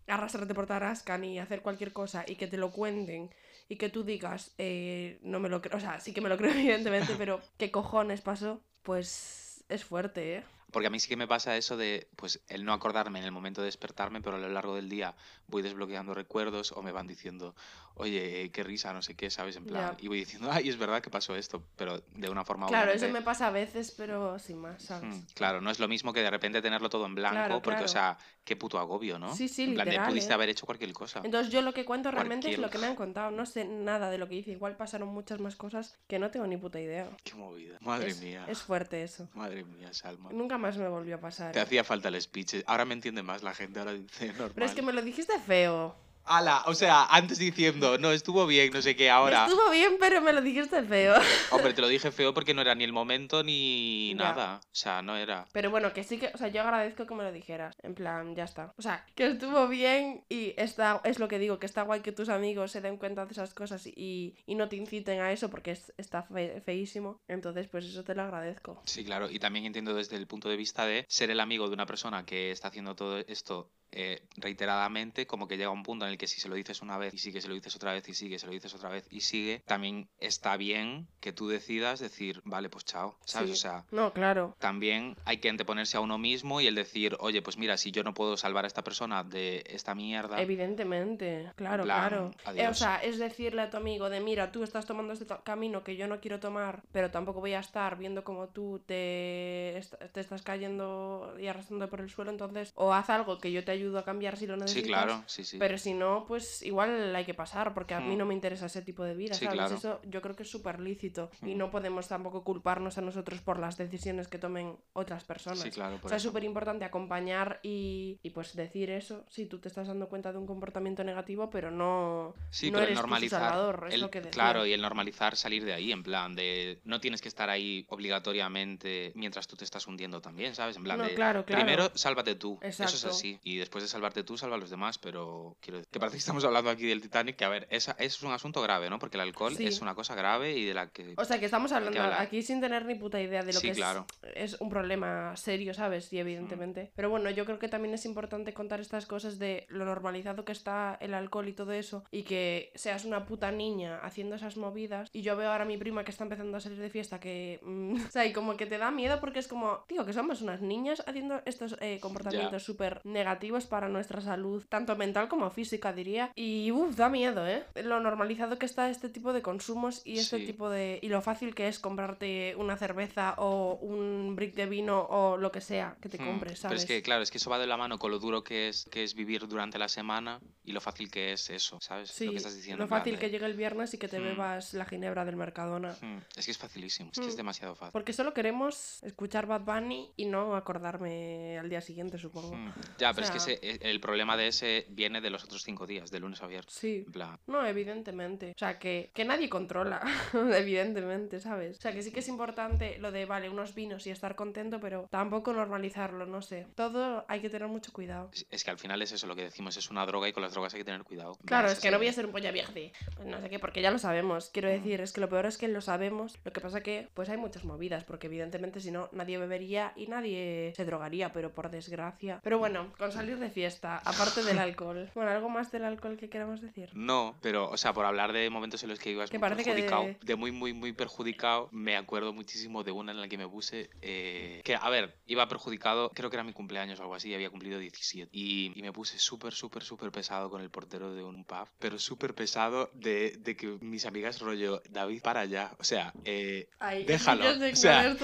[0.06, 3.30] arrastrarte por Tarasca ni hacer cualquier cosa y que te lo cuenten
[3.68, 6.36] y que tú digas, eh, no me lo creo, o sea, sí que me lo
[6.36, 8.60] creo evidentemente, pero ¿qué cojones pasó?
[8.82, 10.44] Pues es fuerte, ¿eh?
[10.70, 13.32] Porque a mí sí que me pasa eso de, pues, el no acordarme en el
[13.32, 15.14] momento de despertarme, pero a lo largo del día
[15.46, 17.54] voy desbloqueando recuerdos o me van diciendo,
[17.94, 19.56] oye, qué risa, no sé qué, ¿sabes?
[19.56, 22.66] En plan, y voy diciendo, ay, es verdad que pasó esto, pero de una forma
[22.66, 25.16] Claro, eso me pasa a veces, pero sin más, ¿sabes?
[25.16, 27.84] Mm, Claro, no es lo mismo que de repente tenerlo todo en blanco, Claro, porque,
[27.84, 29.34] o sea, qué puto agobio, ¿no?
[29.34, 30.34] Sí, sí, En plan, de, literal, pudiste ¿eh?
[30.34, 31.20] haber hecho cualquier cosa.
[31.24, 33.30] Entonces yo lo que cuento realmente es lo que me han contado.
[33.30, 34.50] No sé nada de lo que hice.
[34.52, 37.08] Igual pasaron muchas más cosas que no tengo ni puta idea.
[37.24, 37.78] Qué movida.
[37.80, 38.44] Madre es, mía.
[38.48, 39.28] es fuerte eso.
[39.34, 40.30] Madre mía, Salma.
[40.32, 41.52] Nunca más me volvió a pasar.
[41.52, 41.62] Te ¿eh?
[41.62, 42.56] hacía falta el speech.
[42.66, 44.52] Ahora me entiende más la gente, ahora dice normal.
[44.54, 45.96] Pero es que me lo dijiste feo.
[46.28, 49.46] Ala, o sea, antes diciendo, no, estuvo bien, no sé qué, ahora.
[49.46, 51.14] Estuvo bien, pero me lo dijiste feo.
[51.50, 54.16] Hombre, te lo dije feo porque no era ni el momento ni Ya.
[54.32, 54.60] nada.
[54.62, 55.46] O sea, no era.
[55.52, 57.74] Pero bueno, que sí que, o sea, yo agradezco que me lo dijeras.
[57.82, 58.72] En plan, ya está.
[58.76, 62.12] O sea, que estuvo bien y está, es lo que digo, que está guay que
[62.12, 65.50] tus amigos se den cuenta de esas cosas y, y no te inciten a eso
[65.50, 67.20] porque es- está fe- feísimo.
[67.28, 68.82] Entonces, pues eso te lo agradezco.
[68.84, 69.30] Sí, claro.
[69.30, 72.24] Y también entiendo desde el punto de vista de ser el amigo de una persona
[72.26, 76.26] que está haciendo todo esto eh, reiteradamente, como que llega un punto en el que
[76.26, 78.38] si se lo dices una vez y sigue, se lo dices otra vez y sigue,
[78.38, 82.68] se lo dices otra vez y sigue, también está bien que tú decidas decir, vale,
[82.68, 83.48] pues chao, ¿sabes?
[83.50, 83.52] Sí.
[83.54, 84.54] O sea, No, claro.
[84.58, 88.02] también hay que anteponerse a uno mismo y el decir, oye, pues mira, si yo
[88.04, 92.30] no puedo salvar a esta persona de esta mierda, Evidentemente, claro, plan, claro.
[92.46, 92.78] Eh, o adiós.
[92.78, 96.06] sea, es decirle a tu amigo de, mira, tú estás tomando este camino que yo
[96.08, 100.42] no quiero tomar, pero tampoco voy a estar viendo como tú te, est- te estás
[100.42, 104.04] cayendo y arrastrando por el suelo, entonces, o haz algo que yo te ayudo a
[104.04, 104.88] cambiar si lo sí, necesitas.
[104.88, 105.58] claro, sí, sí.
[105.58, 108.18] Pero si no, no, pues igual hay que pasar, porque a mí Mm.
[108.18, 109.54] no me interesa ese tipo de vida, Sí, ¿sabes?
[109.58, 109.74] claro.
[109.74, 111.58] Eso yo creo que es súper lícito y Mm.
[111.58, 115.60] no podemos tampoco culparnos a nosotros por las decisiones que tomen otras personas.
[115.60, 115.98] Sí, claro.
[116.02, 119.86] O sea, es súper importante acompañar y, y, pues decir eso, si tú te estás
[119.88, 123.40] dando cuenta de un comportamiento negativo, pero no, Sí, no pero eres normalizar.
[123.40, 124.30] salvador, es el- lo que decía.
[124.32, 126.80] claro, y el normalizar salir de ahí, en plan de.
[126.84, 130.76] No tienes que estar ahí obligatoriamente mientras tú te estás hundiendo también, ¿sabes?
[130.76, 131.14] En plan No, de.
[131.14, 131.44] claro.
[131.44, 132.58] Primero, sálvate tú.
[132.62, 133.38] Eso es así.
[133.42, 134.98] Y después de salvarte tú, salva a los demás.
[134.98, 135.90] Pero quiero decir.
[135.98, 137.36] Que parece que estamos hablando aquí del Titanic.
[137.36, 138.98] Que a ver, esa, es un asunto grave, ¿no?
[138.98, 139.66] Porque el alcohol Sí.
[139.66, 141.14] es una cosa grave y de la que.
[141.16, 143.72] O sea, que estamos hablando aquí sin tener ni puta idea de lo Sí, que
[143.72, 144.06] es- claro.
[144.34, 146.12] es, un problema serio, ¿sabes?
[146.12, 146.92] Y evidentemente.
[146.94, 150.52] Pero bueno, yo creo que también es importante contar estas cosas de lo normalizado que
[150.52, 152.04] está el alcohol y todo eso.
[152.10, 155.10] Y que seas una puta niña haciendo esas movidas.
[155.12, 157.60] Y yo veo ahora a mi prima que está empezando a salir de fiesta que...
[157.62, 160.42] mm, o sea, y como que te da miedo porque es como, tío, que somos
[160.42, 165.77] unas niñas haciendo estos eh, comportamientos súper negativos para nuestra salud, tanto mental como física,
[165.94, 166.32] diría.
[166.34, 167.64] Y uff, da miedo, ¿eh?
[167.82, 170.46] Lo normalizado que está este tipo de consumos y este Sí.
[170.46, 170.98] tipo de...
[171.02, 175.50] Y lo fácil que es comprarte una cerveza o un brick de vino o lo
[175.52, 176.82] que sea que te Hmm, compres, Pero ¿sabes?
[176.82, 178.86] es que, claro, es que eso va de la mano con lo duro que es,
[178.90, 182.10] que es vivir durante la semana y lo fácil que es eso, ¿sabes?
[182.10, 182.78] Sí, lo que estás diciendo.
[182.78, 184.24] lo en plan fácil de- que llegue el viernes y que te Hmm.
[184.24, 185.96] bebas la ginebra del Mercadona.
[186.00, 187.92] Hmm, Es que es facilísimo, es que es demasiado fácil.
[187.92, 192.56] Porque solo queremos escuchar Bad Bunny y no acordarme al día siguiente, supongo.
[192.98, 195.64] Ya, pero sea- es que ese- e- el problema de ese viene de los otros
[195.68, 196.72] cinco días, de lunes a viernes.
[196.72, 197.04] Sí.
[197.06, 198.52] En plan, No, evidentemente.
[198.56, 200.00] O sea, que, que nadie controla,
[200.54, 201.76] evidentemente, ¿sabes?
[201.76, 204.80] O sea, que sí que es importante lo de, vale, unos vinos y estar contento,
[204.80, 206.66] pero tampoco normalizarlo, no sé.
[206.74, 208.30] Todo hay que tener mucho cuidado.
[208.32, 210.42] es, es que al final es eso lo que decimos, es una droga y con
[210.42, 211.36] las drogas hay que tener cuidado.
[211.44, 213.58] Claro, es que no voy a ser un polla vieja de, pues no sé qué,
[213.58, 214.50] porque ya lo sabemos.
[214.52, 216.38] Quiero decir, es que lo peor es que lo sabemos.
[216.44, 220.06] Lo que pasa que, pues hay muchas movidas, porque evidentemente si no, nadie bebería y
[220.06, 222.40] nadie se drogaría, pero por desgracia.
[222.42, 225.10] Pero bueno, con salir de fiesta, aparte del alcohol.
[225.14, 226.90] Bueno, ¿algo más del alcohol que queramos decir?
[226.94, 230.06] No, pero, o sea, por hablar de momentos en los que ibas muy de- perjudicado,
[230.22, 230.36] de...
[230.36, 234.60] muy, muy, muy perjudicado, me acuerdo muchísimo de una en la que me puse, eh,
[234.64, 237.78] que, a ver, iba perjudicado, creo que era mi cumpleaños o algo así, había cumplido
[237.78, 241.68] 17, y, y me puse súper, súper, súper pesado con el portero de un pub,
[241.78, 246.68] pero súper pesado de, de que mis amigas rollo, David, para allá, o sea, eh,
[246.78, 248.14] Ay, Déjalo, o sea,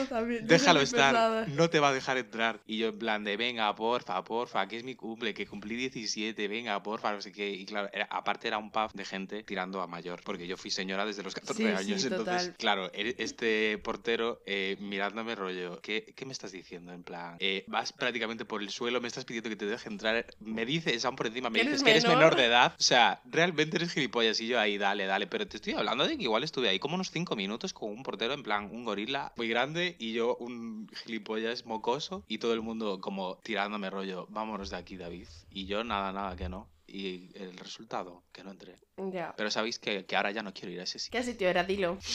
[0.42, 1.46] Déjalo estar, pesada.
[1.48, 2.60] no te va a dejar entrar.
[2.66, 6.48] Y yo en plan de, venga, porfa, porfa, que es mi cumple, que cumplí 17,
[6.48, 7.50] venga, porfa, sé qué.
[7.50, 10.70] Y claro, era- aparte era un pub de gente tirando a mayor, porque yo fui
[10.70, 12.00] señora desde los 14 Sí, años.
[12.00, 12.56] sí, entonces, total.
[12.58, 16.92] claro, e- este portero eh, mirándome rollo, ¿qué, ¿qué me estás diciendo?
[16.92, 20.26] En plan, eh, vas prácticamente por el suelo, me estás pidiendo que te deje entrar,
[20.40, 22.18] me dices, aún por encima, me ¿Que dices que eres menor?
[22.18, 22.74] menor de edad.
[22.78, 24.40] O sea, realmente eres gilipollas.
[24.40, 25.26] Y yo ahí, dale, dale.
[25.26, 28.02] Pero te estoy hablando de que igual estuve ahí como unos 5 minutos con un
[28.02, 32.60] portero, en plan, un gorila muy grande y yo un gilipollas mocoso y todo el
[32.62, 35.28] mundo como tirándome rollo, vámonos de aquí, David.
[35.50, 36.68] Y yo nada, nada, que no.
[36.94, 38.78] Y el resultado, que no entré.
[38.96, 39.34] Ya.
[39.36, 41.18] Pero sabéis que, que ahora ya no quiero ir a ese sitio.
[41.20, 41.64] ¿Qué sitio era?
[41.64, 41.98] Dilo.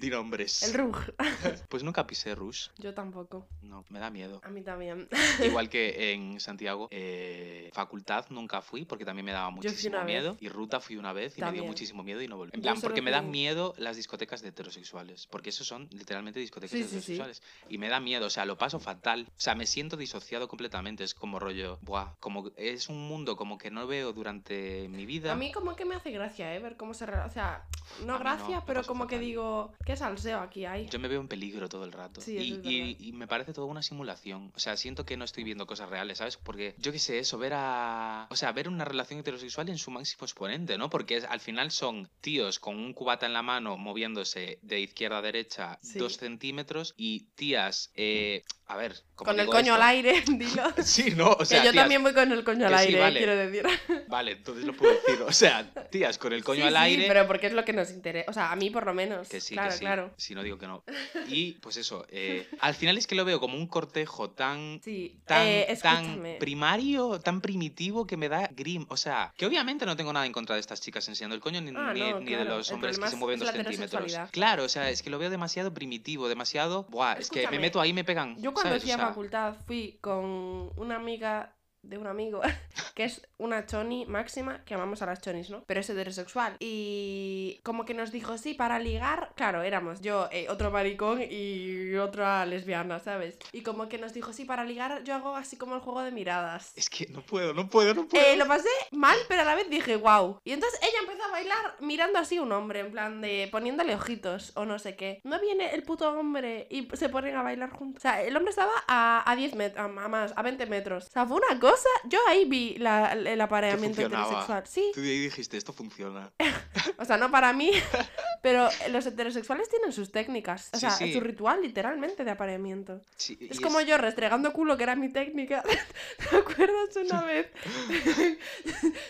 [0.00, 0.62] Di nombres.
[0.64, 0.96] El Rug.
[1.68, 2.68] Pues nunca pisé Rush.
[2.78, 3.46] Yo tampoco.
[3.62, 4.40] No, me da miedo.
[4.44, 5.08] A mí también.
[5.44, 10.06] Igual que en Santiago, eh, facultad nunca fui porque también me daba muchísimo vez.
[10.06, 10.36] miedo.
[10.40, 12.50] Y ruta fui una vez y me dio muchísimo miedo y no volví.
[12.54, 15.26] En plan, porque me dan miedo las discotecas de heterosexuales.
[15.28, 17.12] Porque esos son literalmente discotecas Sí, de sí, sí.
[17.14, 17.42] heterosexuales.
[17.68, 19.26] Y me da miedo, o sea, lo paso fatal.
[19.28, 21.04] O sea, me siento disociado completamente.
[21.04, 25.32] Es como rollo, buah, como es un mundo como que no veo durante mi vida.
[25.32, 26.58] A mí como que me hace gracia, ¿eh?
[26.60, 27.04] Ver cómo se...
[27.04, 27.66] O sea,
[28.04, 30.86] no gracia, pero como que digo, ¿qué salseo aquí hay?
[30.88, 32.20] Yo me veo en peligro todo el rato.
[32.20, 34.52] Sí, y, y- me parece toda una simulación.
[34.54, 36.36] O sea, siento que no estoy viendo cosas reales, ¿sabes?
[36.36, 38.26] Porque yo qué sé, eso, ver a.
[38.30, 40.90] O sea, ver una relación heterosexual en su máximo exponente, ¿no?
[40.90, 45.18] Porque es- al final son tíos con un cubata en la mano moviéndose de izquierda
[45.18, 45.98] a derecha Sí.
[45.98, 47.90] dos centímetros y tías.
[47.94, 50.62] eh, a ver, ¿cómo Con el digo coño al aire, dilo.
[50.82, 51.60] Sí, no, o sea.
[51.60, 53.18] que yo tías- también voy con el coño al sí, aire, vale.
[53.18, 53.66] quiero decir.
[54.08, 55.20] Vale, entonces lo puedo decir.
[55.22, 57.04] O sea, tías con el coño Sí, al sí, aire.
[57.08, 58.30] pero porque es lo que nos interesa.
[58.30, 59.28] O sea, a mí por lo menos.
[59.28, 59.80] Que sí, claro, que sí.
[59.80, 60.14] claro.
[60.16, 60.84] Si no digo que no.
[61.28, 65.18] Y pues eso, eh, al final es que lo veo como un cortejo tan Sí,
[65.26, 68.86] tan, eh, tan primario, tan primitivo que me da grim.
[68.88, 71.60] O sea, que obviamente no tengo nada en contra de estas chicas enseñando el coño
[71.60, 74.16] ni, Ah, ni- no, ni de los hombres que se mueven dos centímetros.
[74.30, 76.84] Claro, o sea, es que lo veo demasiado primitivo, demasiado.
[76.90, 78.36] Buah, es que me meto ahí y me pegan.
[78.40, 81.55] Yo cuando fui a facultad fui con una amiga
[81.88, 82.40] de un amigo
[82.94, 85.64] que es una choni máxima, que amamos a las chonis, ¿no?
[85.66, 86.56] Pero es heterosexual.
[86.58, 91.94] Y como que nos dijo, sí, para ligar, claro, éramos yo, eh, otro maricón y
[91.96, 93.38] otra lesbiana, ¿sabes?
[93.52, 96.10] Y como que nos dijo, sí, para ligar yo hago así como el juego de
[96.10, 96.72] miradas.
[96.76, 98.24] Es que no puedo, no puedo, no puedo.
[98.24, 100.40] Eh, lo pasé mal, pero a la vez dije, wow.
[100.44, 103.94] Y entonces ella empezó a bailar mirando así a un hombre, en plan de poniéndole
[103.94, 105.20] ojitos o no sé qué.
[105.24, 108.00] No viene el puto hombre y se ponen a bailar juntos.
[108.00, 111.06] O sea, el hombre estaba a, a 10 metros, a, a más, a 20 metros.
[111.06, 111.75] O sea, fue una cosa.
[111.76, 114.64] Cosa, yo ahí vi la- el apareamiento heterosexual.
[114.66, 116.30] Sí, Tú de ahí dijiste, esto funciona.
[116.98, 117.70] o sea, no para mí,
[118.42, 120.70] pero los heterosexuales tienen sus técnicas.
[120.72, 121.12] O Sí, sea, sí.
[121.12, 123.00] su ritual literalmente de apareamiento.
[123.16, 125.62] Sí, Es como yo restregando culo, que era mi técnica.
[126.30, 127.46] ¿Te acuerdas una vez?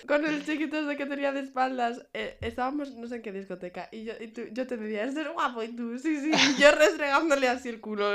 [0.06, 2.02] Con el chiquito ese que tenía de espaldas.
[2.14, 3.88] eh, estábamos no sé en qué discoteca.
[3.92, 5.62] Y yo, y tú- yo te decía, eres guapo.
[5.62, 6.30] Y tú, sí, sí.
[6.56, 8.10] Y yo restregándole así el culo.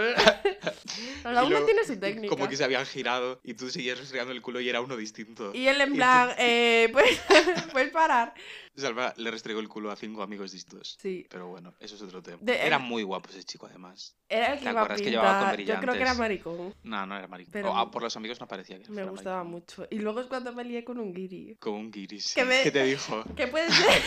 [1.24, 2.30] Cada uno tiene su técnica.
[2.36, 5.54] Como que se habían girado y tú seguías restregando el culo y era uno distinto.
[5.54, 7.20] Y él en plan, eh, pues,
[7.72, 8.34] puedes parar.
[8.76, 10.98] Salva le restregó el culo a cinco amigos distintos.
[11.00, 11.28] Sí.
[11.30, 12.38] Pero bueno, eso es otro tema.
[12.42, 14.16] De- Era muy guapo ese chico, además.
[14.30, 15.76] Era el que ¿Te iba a acuerdas que llevaba con pintar.
[15.76, 16.76] Yo creo que era maricón.
[16.84, 17.52] No, no era maricón.
[17.52, 19.52] Pero O, ah, por los amigos no parecía que Me gustaba maricón.
[19.52, 19.88] mucho.
[19.92, 21.58] Y luego es cuando me lié con un guiri.
[21.60, 22.34] Como un guiris.
[22.34, 23.24] Que me- ¿Qué te dijo?
[23.36, 24.02] Que puede ser.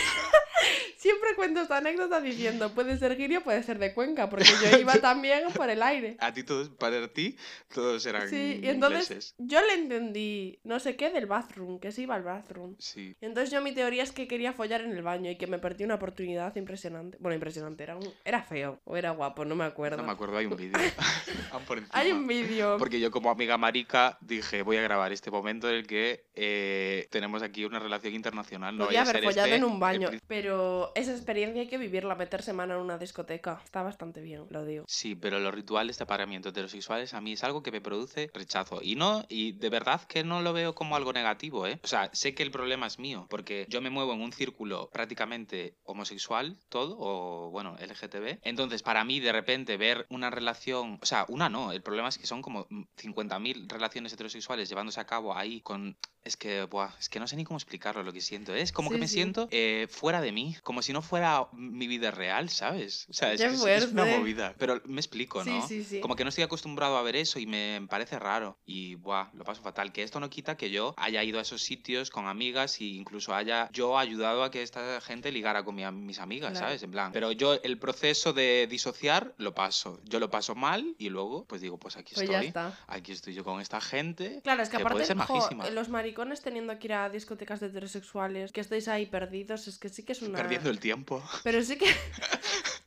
[0.97, 4.77] Siempre cuento esta anécdota diciendo, puede ser guiri o puede ser de Cuenca, porque yo
[4.79, 6.17] iba también por el aire.
[6.19, 7.37] A ti todos, para ti,
[7.73, 9.35] todos eran Sí, y entonces ingleses.
[9.37, 12.75] yo le entendí, no sé qué, del bathroom, que se iba al bathroom.
[12.79, 13.15] Sí.
[13.21, 15.59] Y entonces yo mi teoría es que quería follar en el baño y que me
[15.59, 17.17] perdí una oportunidad impresionante.
[17.19, 19.97] Bueno, impresionante, era, un- era feo o era guapo, no me acuerdo.
[19.97, 20.73] No me acuerdo, hay un vídeo.
[21.91, 22.77] Hay un vídeo.
[22.77, 27.07] Porque yo como amiga marica dije, voy a grabar este momento en el que eh,
[27.11, 28.77] tenemos aquí una relación internacional.
[28.77, 30.54] No Podía haber follado este en un baño, pero
[30.95, 33.61] esa experiencia hay que vivirla, meter semana en una discoteca.
[33.63, 34.85] Está bastante bien, lo digo.
[34.87, 38.79] Sí, pero los rituales de apareamiento heterosexuales a mí es algo que me produce rechazo.
[38.81, 41.79] Y no, y de verdad que no lo veo como algo negativo, ¿eh?
[41.83, 44.89] O sea, sé que el problema es mío, porque yo me muevo en un círculo
[44.91, 48.39] prácticamente homosexual, todo, o bueno, LGTB.
[48.43, 52.17] Entonces, para mí, de repente, ver una relación, o sea, una no, el problema es
[52.17, 56.89] que son como mm, 50.000 relaciones heterosexuales llevándose a cabo ahí con es que, buah,
[56.99, 58.53] es que no sé ni cómo explicarlo lo que siento.
[58.55, 58.61] ¿eh?
[58.61, 59.13] Es como que me sí.
[59.13, 63.07] siento eh, fuera de mí, como si no fuera mi vida real, ¿sabes?
[63.09, 64.55] O sea, es, es- es una movida.
[64.57, 65.67] Pero me explico, Sí, ¿no?
[65.67, 65.99] sí, sí.
[66.01, 68.57] Como que no estoy acostumbrado a ver eso y me parece raro.
[68.65, 69.91] Y, buah, lo paso fatal.
[69.91, 73.33] Que esto no quita que yo haya ido a esos sitios con amigas e incluso
[73.35, 76.65] haya yo ayudado a que esta gente ligara con mi- mis amigas, Claro.
[76.67, 76.83] ¿sabes?
[76.83, 77.11] En plan.
[77.11, 79.99] Pero yo el proceso de disociar lo paso.
[80.05, 82.47] Yo lo paso mal y luego, pues digo, pues aquí Pues ya estoy.
[82.47, 82.77] está.
[82.87, 84.41] Aquí estoy yo con esta gente.
[84.43, 88.51] Claro, es que que aparte, jo, los maricones teniendo que ir a discotecas de heterosexuales,
[88.51, 90.37] que estéis ahí perdidos, es que sí que es una...
[90.37, 91.23] Perdiendo el tiempo.
[91.43, 91.87] Pero sí que...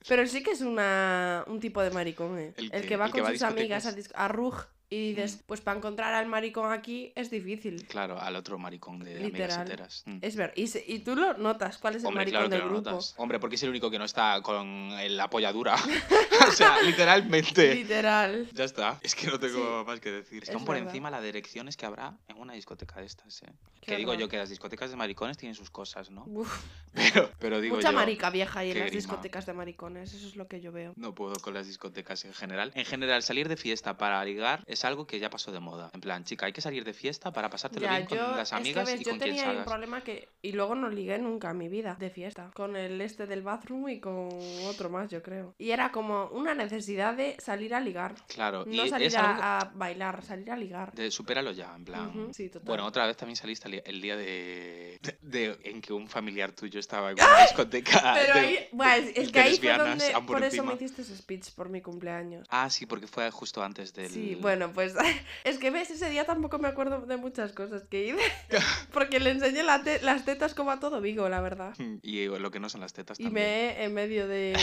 [0.09, 1.45] Pero sí que es una...
[1.47, 2.55] un tipo de maricón, ¿eh?
[2.57, 5.43] ¿El El, que va ¿El con que va sus amigas a, a Rug y dices,
[5.47, 7.87] pues para encontrar al maricón aquí es difícil.
[7.87, 9.67] Claro, al otro maricón de amigas Literal.
[9.67, 10.03] heteras.
[10.07, 10.19] Mm.
[10.23, 12.91] Es ver, y, se- y tú lo notas, ¿cuál es el maricón claro del grupo?
[12.93, 13.15] notas.
[13.19, 15.77] Hombre, porque es el único que no está con la apoyadura.
[16.49, 17.75] o sea, literalmente.
[17.75, 18.49] Literal.
[18.53, 18.99] Ya está.
[19.03, 20.43] Es que no tengo más que decir.
[20.43, 20.89] Están es por verdad.
[20.91, 23.47] encima las direcciones que habrá en una discoteca de estas, ¿eh?
[23.81, 26.25] Qué que digo yo que las discotecas de maricones tienen sus cosas, ¿no?
[26.27, 28.97] Uf, Pero, pero digo mucha yo, marica vieja ahí en las grima.
[28.99, 30.93] discotecas de maricones, eso es lo que yo veo.
[30.97, 32.73] No puedo con las discotecas en general.
[32.75, 35.91] En general, salir de fiesta para ligar es algo que ya pasó de moda.
[35.93, 38.51] En plan, chica, hay que salir de fiesta para pasártelo Ya, bien con las es
[38.51, 39.67] que amigas ves, y yo con quien tenía ahí un salgas.
[39.67, 40.29] problema que...
[40.43, 42.51] Y luego no ligué nunca en mi vida de fiesta.
[42.55, 44.29] Con el este del bathroom y con
[44.67, 45.55] otro más, yo creo.
[45.59, 48.15] Y era como una necesidad de salir a ligar.
[48.29, 50.93] Claro, No y salir es algo a, bailar, salir a ligar.
[50.93, 52.29] de supéralo ya, en plan.
[52.33, 52.67] Sí, total.
[52.67, 56.79] Bueno, otra vez también saliste el- día de, de- de- en que un familiar tuyo
[56.81, 58.15] estaba en una discoteca.
[58.15, 60.13] Pero de- ahí, bueno, es, es que ahí fue donde...
[60.27, 62.47] por eso me hiciste ese speech por mi cumpleaños.
[62.51, 64.11] Ah, sí, porque fue justo antes del.
[64.11, 64.95] Sí, bueno, pues
[65.45, 68.19] es que ves, ese día tampoco me acuerdo de muchas cosas que hice.
[68.93, 71.75] Porque le enseñé la te- las tetas como a todo Vigo, la verdad.
[72.03, 74.57] Y lo que no son las tetas Y me en medio de,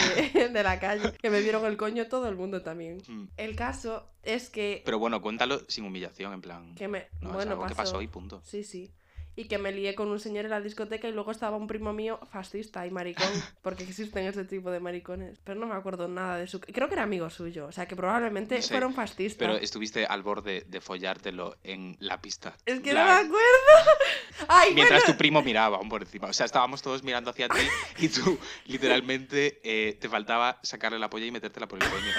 [0.51, 1.13] de la calle.
[1.21, 3.01] Que me vieron el coño todo el mundo también.
[3.07, 3.25] Mm.
[3.37, 6.75] El caso es que, Pero bueno, cuéntalo sin humillación, en plan.
[6.75, 7.07] que me.
[7.21, 7.93] No, es bueno, algo que pasó.
[7.93, 8.41] pasó y punto.
[8.43, 8.91] Sí, sí.
[9.35, 11.93] Y que me lié con un señor en la discoteca y luego estaba un primo
[11.93, 13.27] mío fascista y maricón.
[13.61, 15.39] Porque existen ese tipo de maricones.
[15.43, 16.59] Pero no me acuerdo nada de su.
[16.61, 17.67] Creo que era amigo suyo.
[17.67, 19.37] O sea que probablemente No sé, fueron fascistas.
[19.37, 22.55] Pero estuviste al borde de follártelo en la pista.
[22.65, 23.35] Es que no me acuerdo.
[24.47, 25.13] Ay, Mientras bueno.
[25.13, 26.27] tu primo miraba aún por encima.
[26.27, 27.59] O sea, estábamos todos mirando hacia ti
[27.99, 32.11] y tú literalmente eh, te faltaba sacarle la polla y metértela por el coño.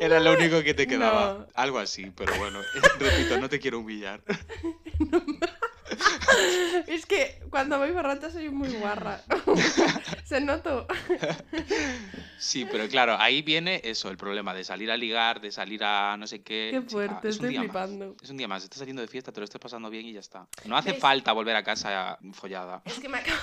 [0.00, 1.38] Era lo único que te quedaba.
[1.38, 1.46] No.
[1.54, 2.60] Algo así, pero bueno,
[2.98, 4.22] repito, no te quiero humillar.
[6.86, 9.20] Es que cuando voy borracha soy muy guarra.
[10.24, 10.86] Se notó.
[12.38, 16.16] Sí, pero claro, ahí viene eso, el problema de salir a ligar, de salir a
[16.16, 16.70] no sé qué.
[16.72, 17.66] Qué Chica, fuerte, es un estoy día más.
[17.70, 18.16] flipando.
[18.22, 20.20] Es un día más, estás saliendo de fiesta, te lo estás pasando bien y ya
[20.20, 20.46] está.
[20.64, 21.00] No hace ¿Ves?
[21.00, 22.82] falta volver a casa follada.
[22.84, 23.38] Es que me acaba,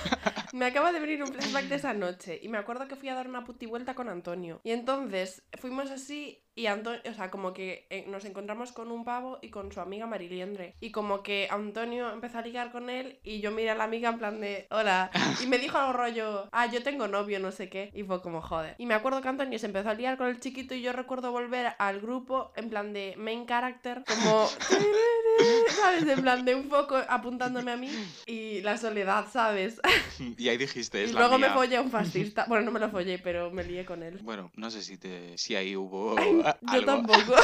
[0.52, 2.38] me acaba de venir un flashback de esa noche.
[2.42, 4.60] Y me acuerdo que fui a dar una puti vuelta con Antonio.
[4.64, 6.38] Y entonces fuimos así.
[6.54, 9.80] Y Antonio, o sea, como que eh, nos encontramos con un pavo y con su
[9.80, 10.76] amiga Mariliendre.
[10.80, 14.10] Y como que Antonio empezó a ligar con él y yo miré a la amiga
[14.10, 15.10] en plan de, hola.
[15.42, 17.90] Y me dijo algo rollo, ah, yo tengo novio, no sé qué.
[17.94, 18.74] Y fue como, joder.
[18.76, 21.32] Y me acuerdo que Antonio se empezó a liar con el chiquito y yo recuerdo
[21.32, 24.46] volver al grupo en plan de main character, como...
[26.02, 26.16] ¿Sabes?
[26.18, 27.90] En plan de un foco apuntándome a mí
[28.26, 29.80] y la soledad, ¿sabes?
[30.38, 31.54] Y ahí dijiste, es y la luego me mía.
[31.54, 32.44] follé a un fascista.
[32.48, 34.18] Bueno, no me lo follé, pero me lié con él.
[34.22, 36.86] Bueno, no sé si te si ahí hubo Yo algo.
[36.86, 37.34] tampoco.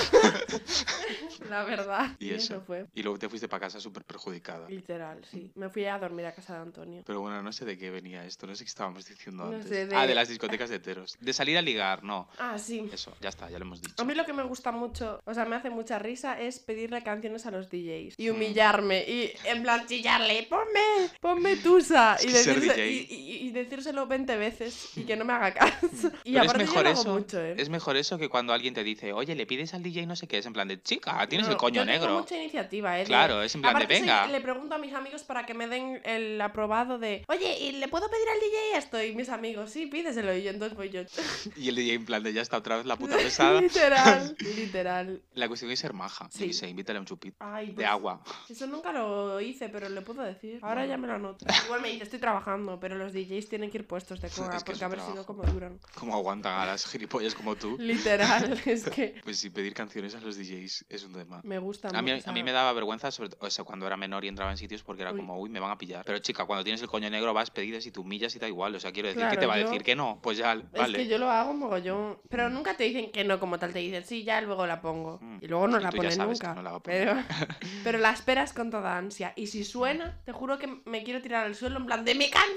[1.48, 2.16] la verdad.
[2.18, 2.60] Y eso.
[2.66, 2.86] fue.
[2.94, 4.68] Y luego te fuiste para casa súper perjudicada.
[4.68, 5.50] Literal, sí.
[5.54, 7.02] Me fui a dormir a casa de Antonio.
[7.06, 9.68] Pero bueno, no sé de qué venía esto, no sé qué estábamos diciendo No antes.
[9.68, 11.16] sé, de- Ah, de las discotecas de heteros.
[11.20, 12.28] De salir a ligar, no.
[12.38, 12.88] Ah, sí.
[12.92, 13.94] Eso, ya está, ya lo hemos dicho.
[14.00, 17.02] A mí lo que me gusta mucho, o sea, me hace mucha risa es pedirle
[17.02, 18.38] canciones a los DJs y Mm.
[18.54, 24.06] Y en plan chillarle, ponme, ponme tusa Es y, que decirse- y, y- y decírselo
[24.06, 26.10] 20 veces y que no me haga caso.
[26.24, 27.12] Y Pero es aparte yo mejor lo hago eso.
[27.14, 27.54] mucho, ¿eh?
[27.58, 30.26] Es mejor eso que cuando alguien te dice, oye, le pides al DJ no sé
[30.26, 32.18] qué, es en plan de chica, tienes No, el coño yo tengo negro.
[32.20, 33.04] mucha iniciativa, ¿eh?
[33.04, 34.26] Claro, es en plan de Aparte, venga.
[34.26, 37.88] le pregunto a mis amigos para que me den el aprobado de, oye, ¿y le
[37.88, 39.02] puedo pedir al DJ esto?
[39.02, 40.36] Y mis amigos, sí, pídeselo.
[40.36, 41.02] Y yo entonces voy yo.
[41.56, 43.60] Y el DJ en plan de ya está otra vez la puta pesada.
[43.60, 45.22] literal, literal.
[45.34, 46.28] La cuestión es ser maja.
[46.30, 46.46] Sí.
[46.48, 46.52] Sí.
[46.52, 47.36] se invítale un chupito.
[47.40, 48.20] Ay, De pues, agua.
[48.48, 50.58] Eso nunca lo hice, pero le puedo decir.
[50.62, 51.44] Ahora ya me lo anoto.
[51.66, 54.64] Igual me dice, estoy trabajando, pero los DJs tienen que ir puestos de coga, Es
[54.64, 55.78] que es porque a ver si no, como duran.
[55.94, 57.76] Como aguantan a las gilipollas como tú.
[57.78, 61.40] Literal, es que Pues sí, pedir canciones a los DJs es un tema.
[61.44, 63.86] me gusta A mí, mucho, a mí me daba vergüenza, sobre todo, o sea, cuando
[63.86, 65.18] era menor y entraba en sitios porque era Uy.
[65.18, 66.04] como, uy, me van a pillar.
[66.04, 68.74] Pero chica, cuando tienes el coño negro vas, pedidas y tú humillas y da igual.
[68.74, 69.82] O sea, quiero decir, ¿qué Claro, te va a decir?
[69.82, 70.98] Que no, pues ya, Es vale.
[70.98, 72.18] que yo lo hago mogollón.
[72.28, 75.18] Pero nunca te dicen que no como tal, te dicen, sí, ya luego la pongo.
[75.20, 75.38] Mm.
[75.42, 76.54] Y luego no Y la ponen que nunca.
[76.54, 77.08] no la va a poner.
[77.08, 77.22] pero,
[77.84, 79.32] pero la esperas con toda ansia.
[79.36, 82.28] Y si suena, te juro que me quiero tirar al suelo en plan de mi
[82.30, 82.56] canción.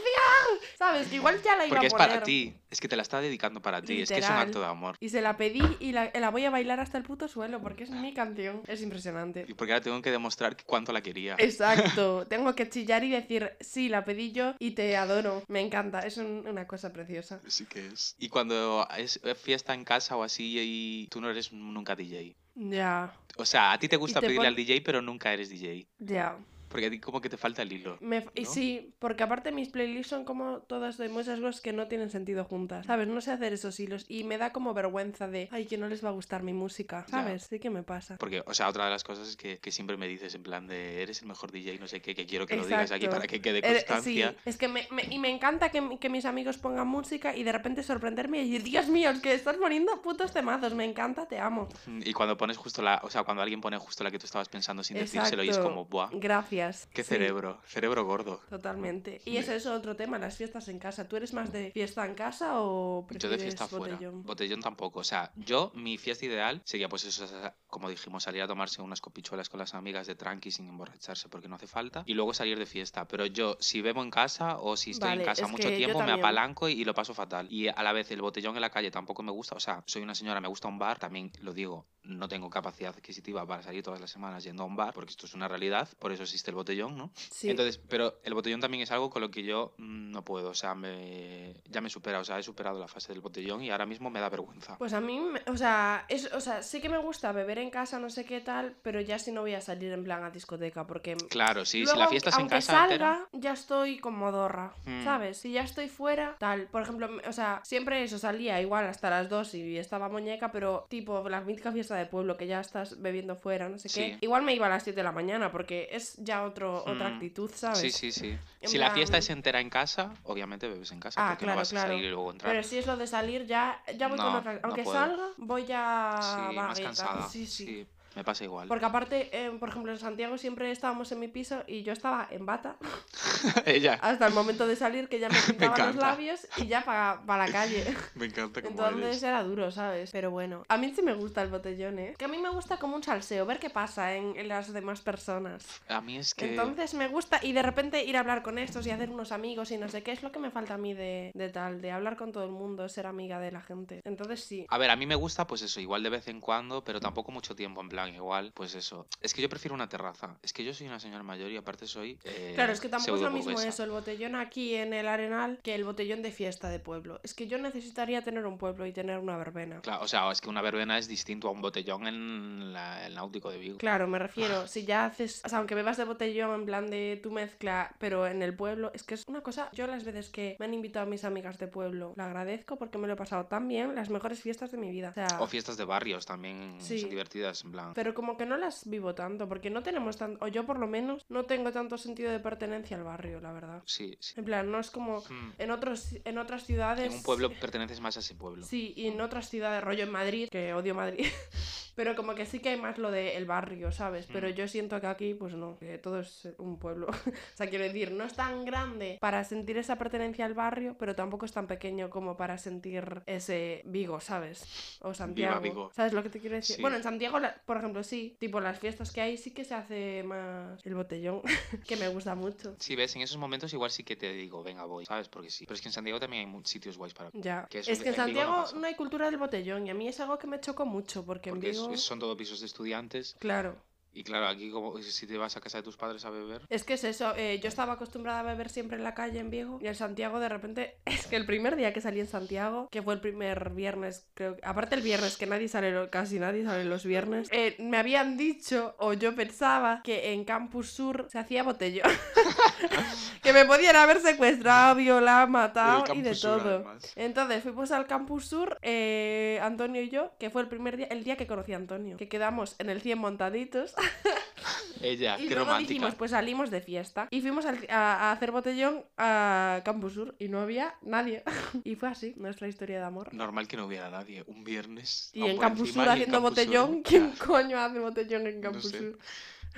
[0.77, 1.07] ¿Sabes?
[1.07, 2.07] Que igual ya la iba Porque a es poner.
[2.09, 2.53] para ti.
[2.69, 4.01] Es que te la está dedicando para ti.
[4.01, 4.95] Es que es un acto de amor.
[4.99, 7.83] Y se la pedí y la, la voy a bailar hasta el puto suelo porque
[7.83, 8.61] es mi canción.
[8.67, 9.45] Es impresionante.
[9.47, 11.35] Y porque ahora tengo que demostrar cuánto la quería.
[11.37, 15.43] Exacto, tengo que chillar y decir, sí, la pedí yo y te adoro.
[15.47, 17.41] Me encanta, es un- una cosa preciosa.
[17.47, 18.15] Sí que es.
[18.19, 22.35] Y cuando es fiesta en casa o así y tú no eres nunca DJ.
[22.55, 25.49] Ya, O sea, a ti te gusta te pedirle pon- al DJ, pero nunca eres
[25.49, 25.87] DJ.
[25.99, 26.37] ya.
[26.71, 27.97] Porque a ti como que te falta el hilo.
[28.01, 31.87] Me- y sí, porque aparte mis playlists son como todas de muchas cosas que no
[31.87, 33.07] tienen sentido juntas, ¿sabes?
[33.07, 36.03] No sé hacer esos hilos y me da como vergüenza de, ay, que no les
[36.03, 37.11] va a gustar mi música, Ya.
[37.19, 37.43] ¿sabes?
[37.49, 38.17] Sí que me pasa.
[38.17, 40.67] Porque, o sea, otra de las cosas es que, que siempre me dices en plan
[40.67, 43.15] de eres el mejor DJ, no sé qué, que quiero que lo digas aquí Exacto.
[43.17, 44.35] para que quede Eh, sí, constancia.
[44.45, 47.51] es que me, me- y me encanta que, que mis amigos pongan música y de
[47.51, 51.39] repente sorprenderme y decir, Dios mío, es que estás poniendo putos temazos, me encanta, te
[51.39, 51.67] amo.
[52.05, 54.47] Y cuando pones justo la, o sea, cuando alguien pone justo la que tú estabas
[54.47, 55.69] pensando sin decírselo y es Exacto.
[55.69, 56.60] como, buah, Gracias.
[56.93, 57.09] Qué sí.
[57.09, 58.41] cerebro, cerebro gordo.
[58.49, 59.21] Totalmente.
[59.25, 61.07] Y ese es otro tema, las fiestas en casa.
[61.07, 63.95] ¿Tú eres más de fiesta en casa o Yo prefieres de fiesta fuera.
[63.95, 64.23] botellón?
[64.23, 64.99] Botellón tampoco.
[64.99, 67.25] O sea, yo, mi fiesta ideal sería, pues eso,
[67.67, 71.47] como dijimos, salir a tomarse unas copichuelas con las amigas de tranqui sin emborracharse porque
[71.47, 72.03] no hace falta.
[72.05, 73.07] Y luego salir de fiesta.
[73.07, 76.01] Pero yo, si bebo en casa o si estoy Vale, en casa mucho yo tiempo,
[76.03, 77.47] me apalanco y, y lo paso fatal.
[77.49, 79.55] Y a la vez, el botellón en la calle tampoco me gusta.
[79.55, 81.87] O sea, soy una señora, me gusta un bar, también lo digo.
[82.03, 85.25] No tengo capacidad adquisitiva para salir todas las semanas yendo a un bar, porque esto
[85.25, 87.11] es una realidad, por eso existe el botellón, ¿no?
[87.15, 87.49] Sí.
[87.49, 90.53] Entonces, pero el botellón también es algo con lo que yo mm, no puedo, o
[90.53, 93.85] sea, me, ya me supera, o sea, he superado la fase del botellón y ahora
[93.85, 94.77] mismo me da vergüenza.
[94.77, 97.99] Pues a mí, o sea, es, o sea, sí que me gusta beber en casa,
[97.99, 100.85] no sé qué tal, pero ya si no voy a salir en plan a discoteca,
[100.85, 104.15] porque Claro, sí, luego, si la fiesta es en casa salga, entera, ya estoy con
[104.15, 105.03] modorra, Hmm.
[105.03, 105.37] ¿sabes?
[105.37, 106.67] Si ya estoy fuera, tal.
[106.67, 110.85] Por ejemplo, o sea, siempre eso salía igual hasta las 2 y estaba muñeca, pero
[110.89, 114.13] tipo la mítica fiesta de pueblo que ya estás bebiendo fuera, no sé qué.
[114.13, 114.17] Sí.
[114.21, 117.13] Igual me iba a las 7 de la mañana porque es ya otro, otra Hmm.
[117.13, 117.81] actitud, ¿sabes?
[117.81, 118.37] sí, sí, sí.
[118.61, 121.55] En Si la fiesta es entera en casa, obviamente bebes en casa, Ah, porque claro,
[121.55, 121.85] no vas claro.
[121.87, 122.53] a salir y luego entrar.
[122.53, 124.53] Pero si es lo de salir, ya, ya voy con No, otra.
[124.53, 127.29] no Aunque salga, voy ya sí, más cansada.
[127.29, 127.87] Sí, sí.
[128.15, 128.67] Me pasa igual.
[128.67, 132.27] Porque aparte, eh, por ejemplo, en Santiago siempre estábamos en mi piso y yo estaba
[132.29, 132.75] en bata
[133.65, 137.45] Ella, hasta el momento de salir que ya me pintaba los labios y ya para
[137.45, 137.85] la calle.
[138.15, 139.23] me encanta como Entonces eres.
[139.23, 140.11] era duro, ¿sabes?
[140.11, 142.15] Pero bueno, a mí sí me gusta el botellón, ¿eh?
[142.17, 145.01] Que a mí me gusta como un salseo, ver qué pasa en, en las demás
[145.01, 145.65] personas.
[145.87, 146.49] A mí es que...
[146.49, 149.71] Entonces me gusta y de repente ir a hablar con estos y hacer unos amigos
[149.71, 151.91] y no sé qué es lo que me falta a mí de, de tal, de
[151.91, 154.01] hablar con todo el mundo, ser amiga de la gente.
[154.03, 154.65] Entonces sí.
[154.69, 157.31] A ver, a mí me gusta, pues eso, igual de vez en cuando, pero tampoco
[157.31, 159.07] mucho tiempo, en plan, igual, pues eso.
[159.21, 160.37] Es que yo prefiero una terraza.
[160.41, 162.17] Es que yo soy una señora mayor y aparte soy.
[162.23, 165.59] eh, Claro, es que tampoco es lo mismo eso, el botellón aquí en el Arenal,
[165.63, 167.19] que el botellón de fiesta de pueblo.
[167.23, 169.81] Es que yo necesitaría tener un pueblo y tener una verbena.
[169.81, 173.15] Claro, o sea, es que una verbena es distinto a un botellón en la- el
[173.15, 173.77] náutico de Vigo.
[173.77, 177.19] Claro, me refiero, si ya haces, o sea, aunque bebas de botellón en plan de
[177.21, 180.55] tu mezcla, pero en el pueblo, es que es una cosa, yo las veces que
[180.59, 183.67] me han invitado mis amigas de pueblo, lo agradezco porque me lo he pasado tan
[183.67, 185.09] bien, las mejores fiestas de mi vida.
[185.09, 186.99] O sea, O fiestas de barrios también Sí.
[186.99, 187.90] son divertidas, en plan.
[187.93, 190.87] Pero como que no las vivo tanto, porque no tenemos tanto, o yo por lo
[190.87, 193.83] menos, no tengo tanto sentido de pertenencia al barrio, la verdad.
[193.85, 194.33] Sí, sí.
[194.37, 195.51] En plan, no es como Hmm.
[195.57, 197.07] en, otros, en otras ciudades...
[197.11, 198.65] En un pueblo perteneces más a ese pueblo.
[198.65, 201.25] Sí, y en otras ciudades, rollo en Madrid, que odio Madrid,
[202.01, 204.25] pero como que sí que hay más lo del barrio, ¿sabes?
[204.33, 204.53] Pero Mm.
[204.53, 207.05] yo siento que aquí, pues no, que todo es un pueblo.
[207.53, 211.13] o sea, quiero decir, no es tan grande para sentir esa pertenencia al barrio, pero
[211.15, 214.97] tampoco es tan pequeño como para sentir ese Vigo, ¿sabes?
[215.01, 215.59] O Santiago.
[215.61, 215.91] Vigo.
[215.93, 216.77] ¿Sabes lo que te quiero decir?
[216.77, 216.81] Sí.
[216.81, 217.37] Bueno, en Santiago,
[217.67, 221.41] por ejemplo, sí, tipo las fiestas que hay, sí que se hace más el botellón,
[221.87, 222.75] que me gusta mucho.
[222.79, 225.27] Si ves, en esos momentos igual sí que te digo, venga, voy, ¿sabes?
[225.29, 225.65] Porque sí.
[225.67, 227.29] Pero es que en Santiago también hay sitios guays para...
[227.33, 227.67] Ya.
[227.69, 228.75] Que eso es que en no Santiago pasa.
[228.75, 231.49] no hay cultura del botellón y a mí es algo que me chocó mucho porque,
[231.51, 231.90] Porque en es- Vigo...
[231.97, 233.35] son todo pisos de estudiantes.
[233.39, 233.75] Claro.
[234.13, 236.61] Y claro, aquí como si te vas a casa de tus padres a beber...
[236.69, 239.49] Es que es eso, eh, yo estaba acostumbrada a beber siempre en la calle en
[239.49, 242.89] Vigo y en Santiago de repente, es que el primer día que salí en Santiago,
[242.91, 246.65] que fue el primer viernes, creo que, aparte el viernes, que nadie sale, casi nadie
[246.65, 251.39] sale los viernes, eh, me habían dicho, o yo pensaba, que en Campus Sur se
[251.39, 252.11] hacía botellón.
[253.41, 256.75] que me podían haber secuestrado, violado, matado y de Sur, todo.
[256.75, 257.13] además.
[257.15, 261.23] Entonces fuimos al Campus Sur, eh, Antonio y yo, que fue el primer día, el
[261.23, 263.93] día que conocí a Antonio, que quedamos en el 100 montaditos.
[265.03, 265.89] Ella, Y qué luego romántica.
[265.93, 267.27] dijimos, pues salimos de fiesta.
[267.31, 271.43] Y fuimos al- a, a hacer botellón a Campus Sur y no había nadie.
[271.83, 273.33] y fue así, nuestra historia de amor.
[273.33, 274.43] Normal que no hubiera nadie.
[274.45, 275.31] Un viernes.
[275.33, 277.01] Y aún en por Campus encima, Sur y en haciendo Campus Sur, botellón.
[277.03, 278.97] ¿Quién coño hace botellón en Campus sé.
[278.99, 279.19] Sur?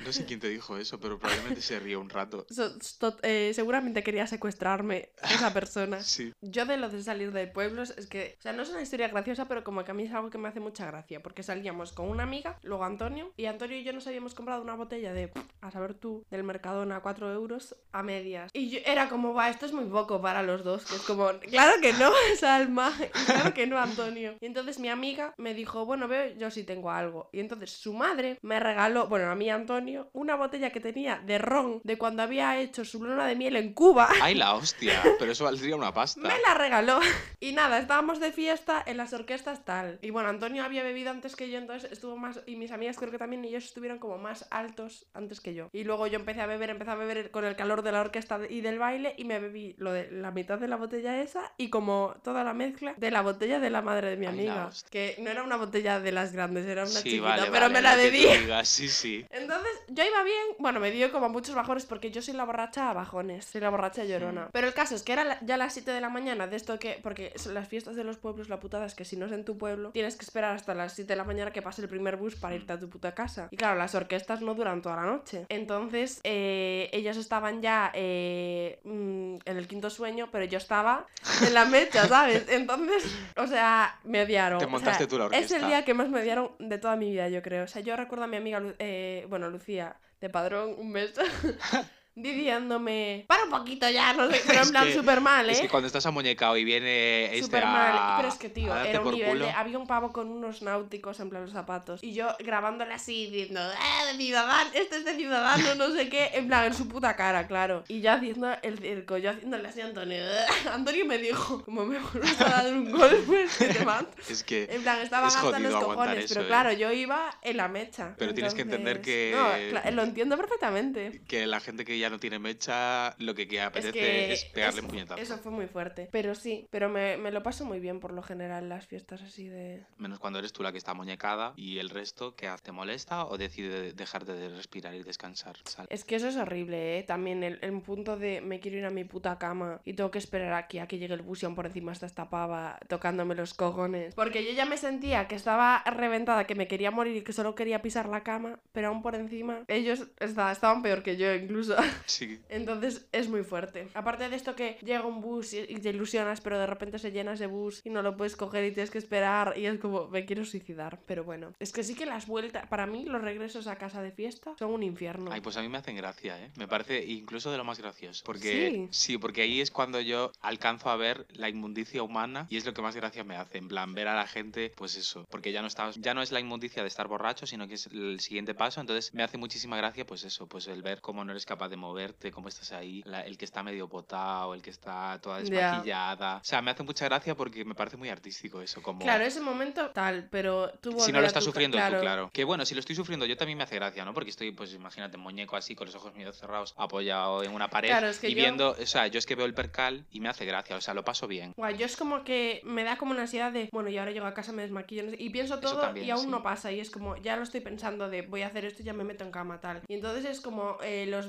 [0.03, 2.45] No sé quién te dijo eso, pero probablemente se rió un rato.
[2.49, 5.99] So- eh, seguramente quería secuestrarme esa persona.
[6.13, 6.31] Sí.
[6.41, 9.07] Yo de lo de salir de pueblos es que, o sea, no es una historia
[9.07, 11.91] graciosa, pero como que a mí es algo que me hace mucha gracia, porque salíamos
[11.93, 15.31] con una amiga, luego Antonio, y Antonio y yo nos habíamos comprado una botella de,
[15.61, 18.51] a saber tú, del Mercadona a 4 euros a medias.
[18.53, 21.29] Y yo era como, va, esto es muy poco para los dos, que es como,
[21.49, 22.93] claro que no, Salma,
[23.25, 24.35] claro que no, Antonio.
[24.39, 27.29] Y entonces mi amiga me dijo, bueno, veo, yo sí tengo algo.
[27.31, 29.82] Y entonces su madre me regaló, bueno, a mí Antonio,
[30.13, 33.73] una botella que tenía de ron de cuando había hecho su luna de miel en
[33.73, 34.09] Cuba.
[34.21, 35.01] ¡Ay, la hostia!
[35.19, 36.21] Pero eso valdría una pasta.
[36.21, 36.99] Me la regaló.
[37.39, 39.99] Y nada, estábamos de fiesta en las orquestas tal.
[40.01, 42.41] Y bueno, Antonio había bebido antes que yo, entonces estuvo más.
[42.45, 45.69] Y mis amigas creo que también, y ellos estuvieron como más altos antes que yo.
[45.73, 48.39] Y luego yo empecé a beber, empecé a beber con el calor de la orquesta
[48.49, 49.15] y del baile.
[49.17, 52.53] Y me bebí lo de la mitad de la botella esa y como toda la
[52.53, 54.69] mezcla de la botella de la madre de mi amiga.
[54.89, 57.73] Que no era una botella de las grandes, era una Sí, chiquita, vale, pero vale,
[57.73, 58.25] me la bebí.
[58.63, 59.25] Sí, sí.
[59.29, 62.89] Entonces, yo iba bien, bueno, me dio como muchos bajones porque yo soy la borracha
[62.89, 64.49] a bajones, soy la borracha llorona.
[64.51, 66.99] Pero el caso es que era ya las 7 de la mañana de esto que,
[67.01, 69.45] porque son las fiestas de los pueblos, la putada es que si no es en
[69.45, 72.17] tu pueblo, tienes que esperar hasta las 7 de la mañana que pase el primer
[72.17, 73.47] bus para irte a tu puta casa.
[73.51, 75.45] Y claro, las orquestas no duran toda la noche.
[75.49, 81.05] Entonces, eh, ellos estaban ya eh, mm, en el quinto sueño, pero yo estaba
[81.45, 82.45] en la mecha, ¿sabes?
[82.49, 83.03] Entonces,
[83.37, 84.59] o sea, me odiaron.
[84.59, 85.57] Te O sea, montaste tú la Es orquesta.
[85.57, 87.63] el día que más me odiaron de toda mi vida, yo creo.
[87.63, 91.21] O sea, yo recuerdo a mi amiga, eh, bueno, Lucía, de Padrón, un beso,
[92.15, 95.53] diciéndome, para un poquito ya, no sé, pero en plan súper mal, ¿eh?
[95.53, 98.13] Es que cuando estás amuñecado y viene este Súper a, mal.
[98.17, 99.51] Pero es que, tío, era un nivel de.
[99.51, 102.03] Había un pavo con unos náuticos en plan los zapatos.
[102.03, 104.69] Y yo grabándole así, diciendo, ¡eh, de Ciudadano!
[104.73, 106.31] Este es de Ciudadano, no sé qué.
[106.33, 107.83] En plan, en su puta cara, claro.
[107.87, 110.23] Y yo haciendo el circo, yo haciéndole así a Antonio.
[110.71, 114.09] Antonio me dijo, como me vuelves a dar un golpe, es que te mato.
[114.29, 116.47] Es que En plan, estaban Es hasta los cojones, eso, pero ¿eh?
[116.47, 118.13] claro, yo iba en la mecha.
[118.17, 121.21] Pero tienes que entender Entonces, que- No, lo entiendo perfectamente.
[121.27, 124.79] que la gente que ya no tiene mecha, lo que, que apetece es, que pegarle
[124.79, 125.21] es- un puñetazo.
[125.21, 126.09] Eso fue muy fuerte.
[126.11, 129.47] Pero sí, pero me, me lo paso muy bien por lo general las fiestas así
[129.47, 129.83] de...
[129.97, 133.37] Menos cuando eres tú la que está muñecada y el resto que te molesta o
[133.37, 135.55] decide dejar de respirar y descansar.
[135.89, 137.03] Es que eso es horrible, ¿eh?
[137.03, 140.19] También el, el punto de me quiero ir a mi puta cama y tengo que
[140.19, 143.35] esperar aquí a que llegue el bus y aún por encima está esta pava tocándome
[143.35, 144.13] los cojones.
[144.15, 147.55] Porque yo ya me sentía que estaba reventada, que me quería morir y que solo
[147.55, 151.75] quería pisar la cama, pero aún por encima ellos esta- estaban peor que yo incluso.
[152.05, 152.39] Sí.
[152.49, 153.87] Entonces es muy fuerte.
[153.93, 157.33] Aparte de esto que llega un bus y, te ilusionas, pero de repente se llena
[157.33, 160.25] ese bus y no lo puedes coger y tienes que esperar y es como, me
[160.25, 160.99] quiero suicidar.
[161.05, 164.11] Pero bueno, es que sí que las vueltas, para mí los regresos a casa de
[164.11, 165.31] fiesta son un infierno.
[165.31, 166.51] Ay, pues a mí me hacen gracia, ¿eh?
[166.57, 168.23] Me parece incluso de lo más gracioso.
[168.25, 169.17] Porque Sí.
[169.17, 172.81] porque ahí es cuando yo alcanzo a ver la inmundicia humana y es lo que
[172.81, 173.57] más gracia me hace.
[173.57, 175.25] En plan, ver a la gente, pues eso.
[175.29, 177.87] Porque ya no estás, ya no es la inmundicia de estar borracho, sino que es
[177.87, 178.81] el siguiente paso.
[178.81, 181.77] Entonces me hace muchísima gracia, pues eso, pues el ver cómo no eres capaz de
[181.83, 186.37] moverte, cómo estás ahí, la- el que está medio potado, el que está toda desmaquillada.
[186.37, 188.99] O sea, me hace mucha gracia porque me parece muy artístico eso, como...
[188.99, 192.29] Claro, ese momento tal, pero tú Si no lo estás tu sufriendo tú, claro.
[192.33, 194.13] Que bueno, si lo estoy sufriendo yo también me hace gracia, ¿no?
[194.13, 197.89] Porque estoy, pues imagínate, muñeco así, con los ojos medio cerrados, apoyado en una pared
[197.89, 200.19] Claro, es que y yo- viendo, o sea, yo es que veo el percal y
[200.19, 201.53] me hace gracia, o sea, lo paso bien.
[201.57, 204.25] Guay, yo es como que me da como una ansiedad de, bueno, y ahora llego
[204.25, 206.27] a casa, me desmaquillo, no sé, y pienso todo también, y aún sí.
[206.29, 208.85] no pasa, y es como, ya lo estoy pensando de, voy a hacer esto y
[208.85, 209.81] ya me meto en cama, tal.
[209.87, 211.27] Y entonces es como eh, los,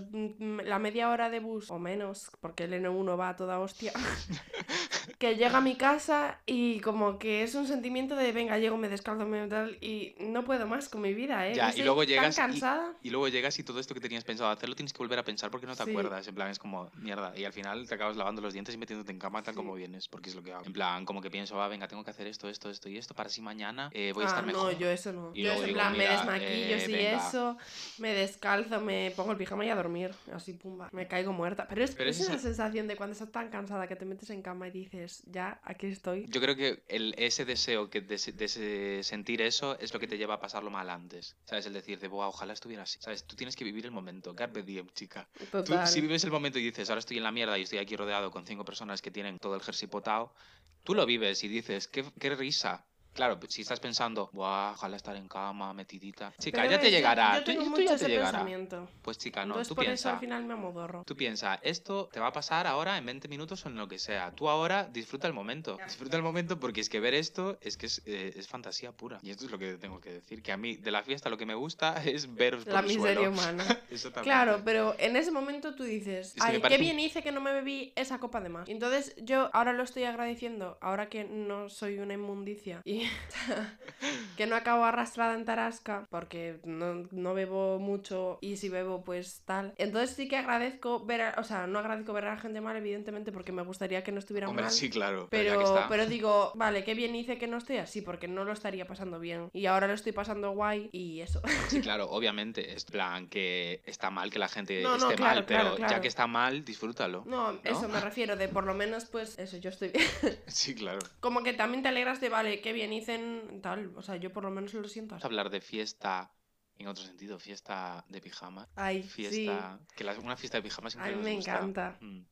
[0.64, 3.92] la media hora de bus, o menos, porque el N1 va a toda hostia,
[5.18, 8.88] que llega a mi casa y como que es un sentimiento de, venga, llego, me
[8.88, 11.54] descalzo, me tal, y no puedo más con mi vida, ¿eh?
[11.54, 12.92] Ya, y luego llegas y- cansada.
[13.02, 15.24] Y luego llegas y todo esto que tenías pensado hacer lo tienes que volver a
[15.24, 15.90] pensar porque no te Sí.
[15.90, 16.26] acuerdas.
[16.26, 17.32] En plan, es como mierda.
[17.36, 19.58] Y al final te acabas lavando los dientes y metiéndote en cama tal Sí.
[19.58, 20.64] como vienes, porque es lo que hago.
[20.64, 23.14] En plan, como que pienso, ah, venga, tengo que hacer esto, esto, esto y esto
[23.14, 24.78] para así mañana eh, voy a Ah, estar no, mejor.
[24.78, 25.30] yo eso no.
[25.34, 27.28] Y yo luego eso, en plan, me desmaquillo, eh, sí, venga.
[27.28, 27.56] eso,
[27.98, 31.66] me descalzo, me pongo el pijama y a dormir, así, pumba, me caigo muerta.
[31.68, 34.30] Pero es, Pero es es esa sensación de cuando estás tan cansada que te metes
[34.30, 36.26] en cama y dices, ya, aquí estoy.
[36.28, 40.18] Yo creo que el, ese deseo que de, de sentir eso es lo que te
[40.18, 41.36] lleva a pasarlo mal antes.
[41.44, 41.66] ¿Sabes?
[41.66, 42.98] El decir de, "Buah, ojalá estuviera así.
[43.00, 43.24] ¿Sabes?
[43.26, 44.34] Tú tienes que vivir el momento.
[44.34, 45.28] Carpe diem, chica.
[45.38, 45.86] Tú, Total.
[45.86, 48.30] si vives el momento y dices, ahora estoy en la mierda y estoy aquí rodeado
[48.30, 50.34] con cinco personas que tienen todo el jersey potado,
[50.82, 52.84] tú lo vives y dices, qué, qué risa.
[53.14, 56.32] Claro, si estás pensando, Buah, ojalá estar en cama, metidita.
[56.38, 57.34] Chica, Pero ya te ves, yo- llegará.
[57.34, 58.30] Yo, tú- tengo tú mucho ya ese te llegará.
[58.32, 58.88] pensamiento.
[59.02, 61.04] Pues chica, no, Entonces tú por eso al final me amodorro.
[61.06, 63.98] Tú piensa, esto te va a pasar ahora en 20 minutos o en lo que
[64.00, 64.32] sea.
[64.32, 65.78] Tú ahora disfruta el momento.
[65.86, 69.20] Disfruta el momento porque es que ver esto es que es, eh, es fantasía pura.
[69.22, 71.36] Y esto es lo que tengo que decir, que a mí de la fiesta lo
[71.38, 73.30] que me gusta es veros por La el miseria suelo.
[73.30, 73.64] humana.
[74.24, 77.22] Claro, pero en ese momento tú dices, Es que me ay, qué parece bien hice
[77.22, 78.68] que no me bebí esa copa de más.
[78.68, 83.03] Entonces yo ahora lo estoy agradeciendo, ahora que no soy una inmundicia y
[84.36, 89.42] que no acabo arrastrada en Tarasca, porque no, no bebo mucho y si bebo pues
[89.44, 89.74] tal.
[89.78, 92.76] Entonces sí que agradezco ver, a- o sea, no agradezco ver a la gente mal,
[92.76, 94.72] evidentemente, porque me gustaría que no estuviera Hombre, mal.
[94.72, 95.28] sí, claro.
[95.30, 98.86] Pero, Pero, digo, vale, qué bien hice que no estoy así, porque no lo estaría
[98.86, 99.48] pasando bien.
[99.52, 101.40] Y ahora lo estoy pasando guay y eso.
[101.68, 102.74] Sí, claro, obviamente.
[102.74, 105.90] Es plan que está mal que la gente No, no, esté claro, mal, pero claro,
[105.94, 107.22] ya que está mal, disfrútalo.
[107.26, 110.04] No, eso me refiero, de por lo menos, pues, eso, yo estoy bien.
[110.46, 110.98] Sí, claro.
[111.20, 113.92] Como que también te alegras de, vale, qué bien hice en tal.
[113.96, 115.24] O sea, yo por lo menos lo siento así.
[115.24, 116.32] a hablar de fiesta
[116.76, 118.68] en otro sentido, fiesta de pijama.
[118.74, 119.08] Ay, sí.
[119.08, 119.80] Fiesta.
[119.96, 121.52] Que la- una fiesta de pijama siempre A mí me gusta.
[121.52, 121.98] encanta.
[122.00, 122.26] Mm.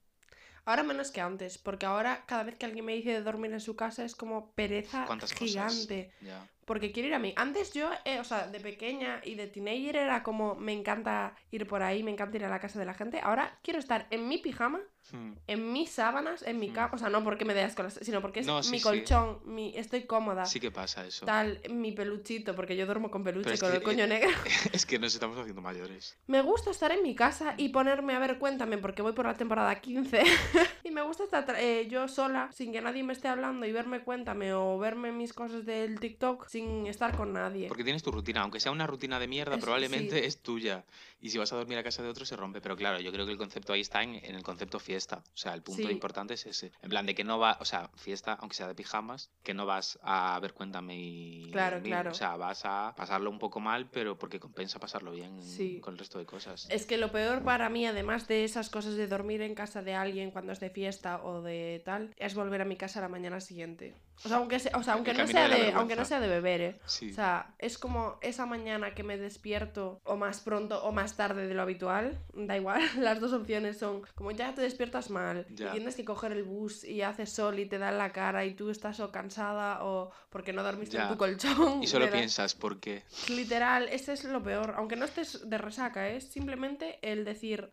[0.65, 3.61] Ahora menos que antes, porque ahora cada vez que alguien me dice de dormir en
[3.61, 5.07] su casa es como pereza
[5.37, 6.13] gigante.
[6.21, 6.49] Ya.
[6.65, 7.33] Porque quiero ir a mí.
[7.37, 11.67] Antes yo, eh, o sea, de pequeña y de teenager era como, me encanta ir
[11.67, 13.21] por ahí, me encanta ir a la casa de la gente.
[13.23, 15.33] Ahora quiero estar en mi pijama, Mm.
[15.49, 16.75] en mis sábanas, en mi Hmm.
[16.75, 16.91] cama.
[16.95, 18.85] O sea, no porque me dé asco, sino porque es No, sí, mi sí.
[18.85, 20.47] colchón, mi, estoy cómoda.
[20.47, 21.27] Sí que pasa eso.
[21.27, 24.31] Tal, mi peluchito, porque yo duermo con peluche con que, el coño eh, negro.
[24.73, 26.17] es que nos estamos haciendo mayores.
[26.29, 29.35] Me gusta estar en mi casa y ponerme a ver Cuéntame, porque voy por la
[29.35, 30.23] temporada 15.
[30.85, 34.05] y me gusta estar eh, yo sola, sin que nadie me esté hablando, y verme
[34.05, 37.67] Cuéntame o verme mis cosas del TikTok sin estar con nadie.
[37.69, 40.27] Porque tienes tu rutina, aunque sea una rutina de mierda, Es- probablemente sí.
[40.27, 40.85] es tuya.
[41.19, 42.61] Y si vas a dormir a casa de otro, se rompe.
[42.61, 45.23] Pero claro, yo creo que el concepto ahí está en, en el concepto fiesta.
[45.33, 45.91] O sea, el punto Sí.
[45.93, 46.73] importante es ese.
[46.83, 49.65] En plan de que no va, o sea, fiesta, aunque sea de pijamas, que no
[49.65, 51.49] vas a ver cuéntame y.
[51.53, 51.93] Claro, dormir.
[51.93, 52.11] claro.
[52.11, 55.81] O sea, vas a pasarlo un poco mal, pero porque compensa pasarlo bien Sí.
[55.81, 56.69] con el resto de cosas.
[56.71, 59.95] Es que lo peor para mí, además de esas cosas de dormir en casa de
[59.95, 63.09] alguien cuando es de fiesta o de tal, es volver a mi casa a la
[63.09, 63.95] mañana siguiente.
[64.25, 66.61] O sea, aunque, sea, o sea, aunque, no, sea de aunque no sea de beber,
[66.61, 66.81] ¿eh?
[66.87, 67.11] Sí.
[67.11, 71.49] O sea, es como esa mañana que me despierto o más pronto o más tarde
[71.49, 75.69] de lo habitual, da igual, las dos opciones son como ya te despiertas mal Ya.
[75.69, 78.45] y tienes que coger el bus y hace sol y te da en la cara
[78.45, 81.83] y tú estás o cansada o porque no dormiste en tu colchón.
[81.83, 83.03] y solo piensas, ¿por qué?
[83.29, 87.71] Literal, ese es lo peor, aunque no estés de resaca, es simplemente el decir,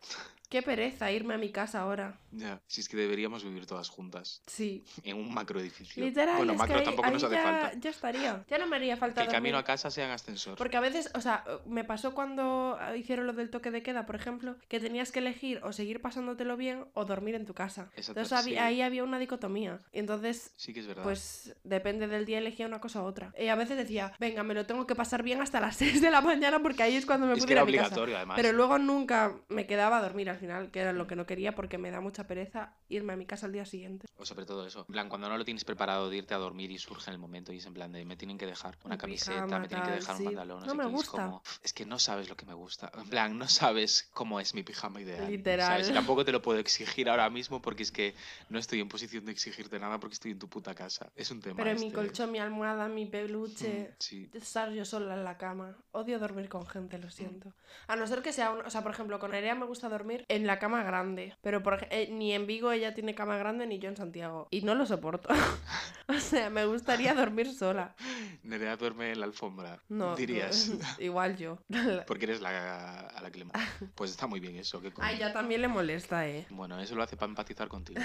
[0.50, 2.18] qué pereza irme a mi casa ahora.
[2.32, 2.60] Ya.
[2.66, 4.42] Si es que deberíamos vivir todas juntas.
[4.46, 6.04] Sí, En un macro edificio.
[6.04, 7.72] literal, bueno, es macro que ahí, tampoco ahí nos hace ya, falta.
[7.78, 8.44] ya estaría.
[8.48, 10.56] Ya no me haría Que falta el camino a casa sea en ascensor.
[10.58, 14.16] Porque a veces, o sea, me pasó cuando hicieron lo del toque de queda, por
[14.16, 17.90] ejemplo, que tenías que elegir o seguir pasándotelo bien o dormir en tu casa.
[17.96, 18.58] Exacto, Entonces sí.
[18.58, 19.78] ahí había una dicotomía.
[19.92, 21.02] Y entonces, Sí que es verdad.
[21.04, 23.32] pues depende del día elegía una cosa u otra.
[23.38, 26.10] Y a veces decía, venga, me lo tengo que pasar bien hasta las 6 de
[26.10, 27.86] la mañana porque ahí es cuando me es puedo que ir era a mi casa.
[27.86, 28.36] obligatorio, además.
[28.36, 31.54] Pero luego nunca me quedaba a dormir al final, que era lo que no quería
[31.54, 34.06] porque me da mucha pereza irme a mi casa al día siguiente.
[34.16, 34.80] O sobre todo eso.
[34.88, 37.18] En plan, cuando no lo tienes preparado de irte a dormir y surge en el
[37.20, 39.68] momento y es en plan de me tienen que dejar una Un camiseta, pijama, me
[39.68, 40.22] tienen que dejar sí.
[40.22, 40.60] un pantalón.
[40.60, 41.10] No, No sé me qué, y es gusta.
[41.24, 42.90] como, es que no sabes lo que me gusta.
[42.98, 45.30] En plan, no sabes cómo es mi pijama ideal.
[45.30, 45.66] Literal.
[45.68, 45.90] ¿sabes?
[45.90, 48.14] Y tampoco te lo puedo exigir ahora mismo porque es que
[48.48, 51.10] no estoy en posición de exigirte nada porque estoy en tu puta casa.
[51.16, 51.56] Es un tema.
[51.62, 51.94] Pero mi este.
[51.98, 54.30] colchón, mi almohada, mi Mm, peluche, Sí.
[54.34, 55.76] estar yo sola en la cama.
[55.92, 57.52] Odio dormir con gente, lo siento.
[57.88, 58.60] A no ser que sea un...
[58.66, 61.34] O sea, por ejemplo, con Nerea me gusta dormir en la cama grande.
[61.42, 64.48] Pero por, eh, ni en Vigo ella tiene cama grande ni yo en Santiago.
[64.50, 65.28] Y no lo soporto.
[66.08, 67.94] o sea, me gustaría dormir sola.
[68.42, 69.82] Nerea duerme en la alfombra.
[69.88, 70.72] No, Dirías.
[70.98, 71.58] igual yo.
[72.06, 73.46] Porque eres la, a la que le.
[73.94, 74.80] Pues está muy bien eso.
[74.80, 75.06] ¿qué coño?
[75.06, 76.46] Ay, ya también le molesta, eh.
[76.50, 78.00] Bueno, eso lo hace para empatizar contigo.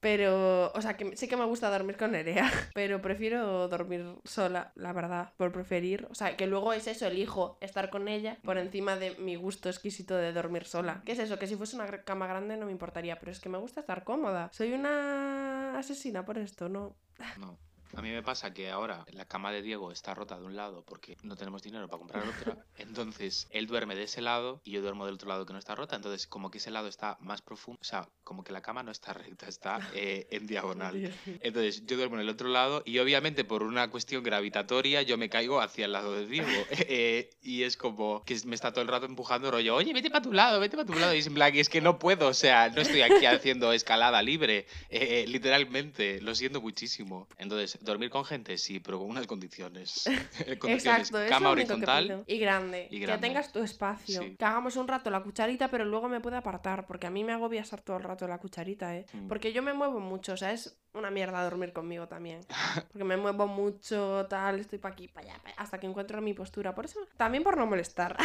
[0.00, 4.72] Pero, o sea, que sí que me gusta dormir con Nerea, pero prefiero dormir sola,
[4.74, 6.06] la verdad, por preferir.
[6.10, 9.68] O sea, que luego es eso, elijo estar con ella por encima de mi gusto
[9.68, 11.02] exquisito de dormir sola.
[11.04, 11.38] ¿Qué es eso?
[11.38, 14.04] Que si fuese una cama grande no me importaría, pero es que me gusta estar
[14.04, 14.50] cómoda.
[14.52, 16.96] Soy una asesina por esto, ¿no?
[17.38, 17.58] No.
[17.96, 20.84] A mí me pasa que ahora la cama de Diego está rota de un lado
[20.84, 22.56] porque no tenemos dinero para comprar otra.
[22.76, 25.74] Entonces él duerme de ese lado y yo duermo del otro lado que no está
[25.74, 25.96] rota.
[25.96, 27.78] Entonces, como que ese lado está más profundo.
[27.80, 31.12] O sea, como que la cama no está recta, está eh, en diagonal.
[31.40, 35.28] Entonces yo duermo en el otro lado y obviamente por una cuestión gravitatoria yo me
[35.28, 36.48] caigo hacia el lado de Diego.
[36.92, 40.22] Eh, y es como que me está todo el rato empujando rollo, oye, vete para
[40.22, 41.14] tu lado, vete para tu lado.
[41.14, 44.22] Y es en plan, es que no puedo, o sea, no estoy aquí haciendo escalada
[44.22, 47.28] libre, eh, literalmente, lo siento muchísimo.
[47.38, 50.04] Entonces, dormir con gente, sí, pero con unas condiciones.
[50.58, 52.24] condiciones Exacto, es cama que horizontal.
[52.26, 52.88] y grande.
[52.90, 53.26] y Que grande.
[53.28, 54.22] tengas tu espacio.
[54.22, 54.36] Sí.
[54.36, 57.32] Que hagamos un rato la cucharita, pero luego me puede apartar, porque a mí me
[57.32, 59.06] agobia estar todo el rato la cucharita, ¿eh?
[59.12, 59.28] Mm.
[59.28, 62.40] Porque yo me muevo mucho, o sea, es una mierda dormir conmigo también.
[62.92, 66.34] Porque me muevo mucho, tal, estoy para aquí, para allá, pa' hasta que encuentro mi
[66.34, 66.74] postura.
[66.74, 68.16] Por eso, también por no molestar.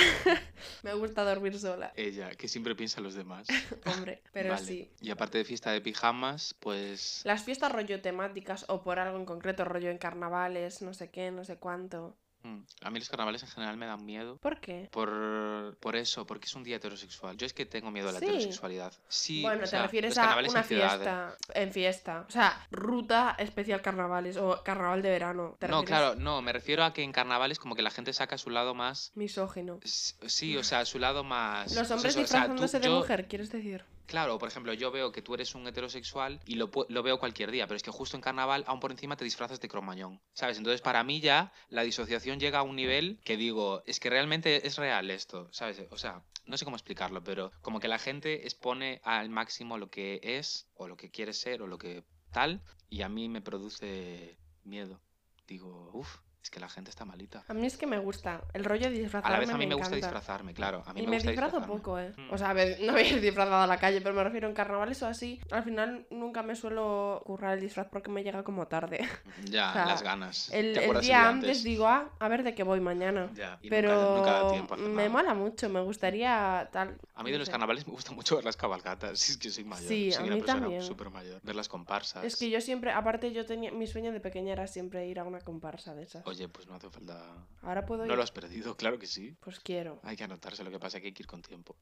[0.84, 3.48] me gusta dormir sola, Ella, que siempre piensa en los demás.
[3.86, 4.66] hombre, pero Vale.
[4.66, 4.90] sí.
[5.02, 7.22] Y aparte de fiesta de pijamas, pues...
[7.24, 11.32] Las fiestas rollo temáticas o por algo en concreto, rollo en carnavales, no sé qué,
[11.32, 12.18] no sé cuánto.
[12.44, 14.38] mm, A mí los carnavales en general me dan miedo.
[14.38, 14.88] ¿Por qué?
[14.92, 17.36] Por, por eso, porque es un día heterosexual.
[17.38, 18.26] Yo es que tengo miedo a la Sí.
[18.26, 18.94] heterosexualidad.
[19.08, 22.26] Sí, bueno, te sea, refieres a una en fiesta en fiesta.
[22.28, 25.56] O sea, ruta especial carnavales o carnaval de verano.
[25.60, 25.88] ¿te No, refieres?
[26.02, 28.76] claro, no, me refiero a que en carnavales como que la gente saca su lado
[28.76, 29.12] más...
[29.16, 29.80] Misógino.
[29.84, 31.74] Sí, o sea, su lado más...
[31.76, 33.86] Los hombres eso, o sea, tú- disfrazándose de yo- mujer, ¿quieres decir?
[34.06, 37.52] Claro, por ejemplo, yo veo que tú eres un heterosexual y lo, lo veo cualquier
[37.52, 40.58] día, pero es que justo en carnaval, aún por encima, te disfrazas de cromañón, ¿sabes?
[40.58, 44.68] Entonces, para mí ya la disociación llega a un nivel que digo, es que realmente
[44.68, 45.82] es real esto, ¿sabes?
[45.90, 49.90] O sea, no sé cómo explicarlo, pero como que la gente expone al máximo lo
[49.90, 53.42] que es, o lo que quiere ser, o lo que tal, y a mí me
[53.42, 55.02] produce miedo.
[55.48, 57.44] Digo, uff, es que la gente está malita.
[57.48, 58.44] A mí es que me gusta.
[58.54, 60.84] El rollo de A disfrazarme la vez a mí me, gusta disfrazarme, claro.
[60.86, 61.82] A mí y me, me, gusta disfrazo disfrazarme.
[61.82, 62.14] poco, ¿eh?
[62.16, 62.34] Mm.
[62.34, 64.48] O sea, a ver, no voy a ir disfrazada a la calle, pero me refiero
[64.48, 65.42] en carnavales o así.
[65.50, 69.00] Al final nunca me suelo currar el disfraz porque me llega como tarde.
[69.46, 70.50] Ya, O sea, las ganas.
[70.52, 73.32] El, ¿Te el acuerdas día antes digo, ah, a ver de qué voy mañana.
[73.34, 75.10] Ya, y Pero nunca, nunca da tiempo a me nada.
[75.10, 76.96] mola mucho, me gustaría tal.
[77.16, 77.52] A mí de no los sé.
[77.54, 79.18] carnavales me gusta mucho ver las cabalgatas.
[79.20, 79.88] Si es que soy mayor.
[79.88, 80.84] Sí, soy a una mí persona también.
[80.84, 81.42] súper mayor.
[81.42, 82.24] Ver las comparsas.
[82.24, 85.24] Es que yo siempre, aparte yo tenía, mi sueño de pequeña era siempre ir a
[85.24, 86.26] una comparsa de esas.
[86.28, 87.48] Oye, pues no hace falta.
[87.62, 88.10] Ahora puedo ir.
[88.10, 89.36] No lo has perdido, claro que sí.
[89.40, 90.00] Pues quiero.
[90.04, 91.76] Hay que anotarse, lo que pasa es que hay que ir con tiempo.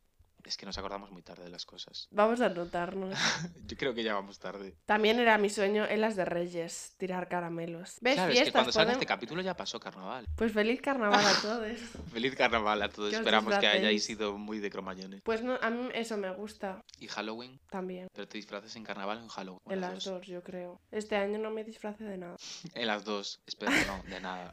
[0.46, 2.08] Es que nos acordamos muy tarde de las cosas.
[2.12, 3.18] Vamos a anotarnos.
[3.66, 4.76] Yo creo que ya vamos tarde.
[4.86, 7.98] También era mi sueño en las de Reyes, tirar caramelos.
[8.02, 8.16] ¿Ves?
[8.16, 10.26] Claro, es que Fiestas, cuando salga podem- este capítulo ya pasó carnaval.
[10.36, 11.78] Pues feliz carnaval a todos.
[12.14, 13.10] Feliz carnaval a todos.
[13.10, 15.22] Que os Esperamos que hayáis sido muy de cromañones.
[15.24, 18.08] Pues no, a mí eso me gusta Y Halloween, también.
[18.14, 19.62] pero te disfraces en carnaval o en Halloween.
[19.70, 20.14] En las las dos.
[20.16, 20.80] dos, yo creo.
[20.92, 22.36] Este año no me disfrace de nada.
[22.76, 23.40] En las dos.
[23.46, 24.52] Espero no, de nada.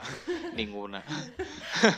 [0.53, 1.03] Ninguna.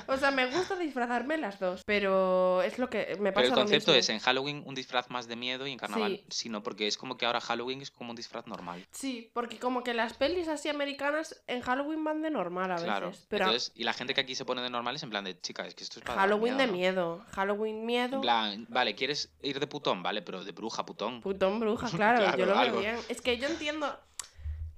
[0.08, 3.83] O sea, me gusta disfrazarme en las dos, pero es lo que me pasa el
[3.86, 4.00] concepto mismo.
[4.00, 6.26] es en Halloween un disfraz más de miedo y en carnaval Sí.
[6.30, 8.86] sí, no, porque es como que ahora Halloween es como un disfraz normal.
[8.92, 13.08] Sí, porque como que las pelis así americanas en Halloween van de normal a Claro.
[13.10, 13.26] veces.
[13.30, 15.40] Pero Entonces, y la gente que aquí se pone de normal es en plan de,
[15.40, 16.74] chica, es que esto es para Halloween de ¿no?".
[16.74, 17.26] miedo.
[17.32, 18.16] Halloween miedo.
[18.16, 20.02] En plan, vale, ¿quieres ir de putón?
[20.04, 21.22] Vale, pero de bruja, putón.
[21.22, 22.80] Putón bruja, claro, Claro, yo lo algo.
[22.80, 23.06] veo bien.
[23.10, 24.00] Es que yo entiendo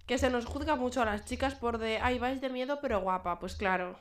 [0.08, 3.02] que se nos juzga mucho a las chicas por de, ay, vais de miedo pero
[3.02, 3.40] guapa.
[3.40, 4.00] Pues claro,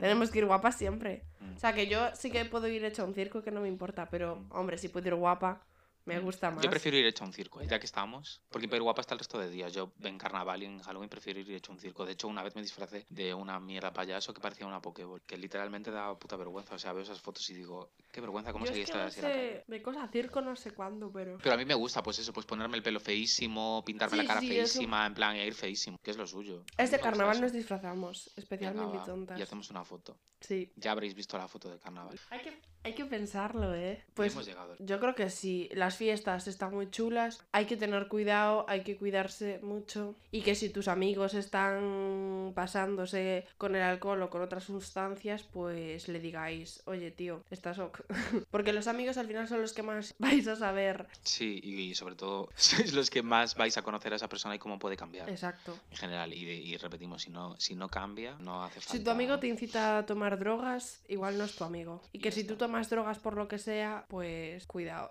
[0.00, 1.22] tenemos que ir guapas siempre.
[1.40, 1.56] Mm.
[1.56, 3.68] O sea, que yo sí que puedo ir hecha a un circo que no me
[3.68, 5.62] importa, pero hombre, si puedo ir guapa,
[6.06, 6.62] me gusta más.
[6.62, 8.40] Yo prefiero ir hecho a un circo, ya que estamos.
[8.50, 9.72] Porque pero guapa está el resto de días.
[9.72, 12.06] Yo en carnaval y en Halloween prefiero ir hecho a un circo.
[12.06, 15.22] De hecho, una vez me disfracé de una mierda payaso que parecía una Pokéball.
[15.22, 16.74] Que literalmente daba puta vergüenza.
[16.74, 19.08] O sea, veo esas fotos y digo, qué vergüenza, ¿cómo seguí es que estar no
[19.08, 19.52] así en la calle?
[19.58, 21.38] sé, de cosa circo no sé cuándo, pero...
[21.42, 24.28] Pero a mí me gusta, pues eso, pues ponerme el pelo feísimo, pintarme Sí, la
[24.28, 26.64] cara sí, eso- feísima, en plan, e ir feísimo, que es lo suyo.
[26.78, 29.38] Este carnaval nos disfrazamos, especialmente tontas.
[29.38, 30.16] Y hacemos una foto.
[30.40, 30.72] Sí.
[30.76, 32.18] Ya habréis visto la foto de carnaval.
[32.30, 34.04] Hay que, hay que pensarlo, ¿eh?
[34.14, 34.76] Pues hemos llegado.
[34.78, 35.68] yo creo que sí.
[35.72, 40.42] Las las fiestas están muy chulas, hay que tener cuidado, hay que cuidarse mucho y
[40.42, 46.20] que si tus amigos están pasándose con el alcohol o con otras sustancias, pues le
[46.20, 48.02] digáis, oye tío, estás ok.
[48.50, 51.06] Porque los amigos al final son los que más vais a saber.
[51.22, 54.58] Sí, y, sobre todo sois los que más vais a conocer a esa persona y
[54.58, 55.30] cómo puede cambiar.
[55.30, 55.78] Exacto.
[55.90, 58.92] En general, y, y repetimos, si no, si no cambia, no hace falta.
[58.92, 62.02] Si tu amigo te incita a tomar drogas, igual no es tu amigo.
[62.12, 65.10] Y que si tú tomas drogas por lo que sea, pues cuidado.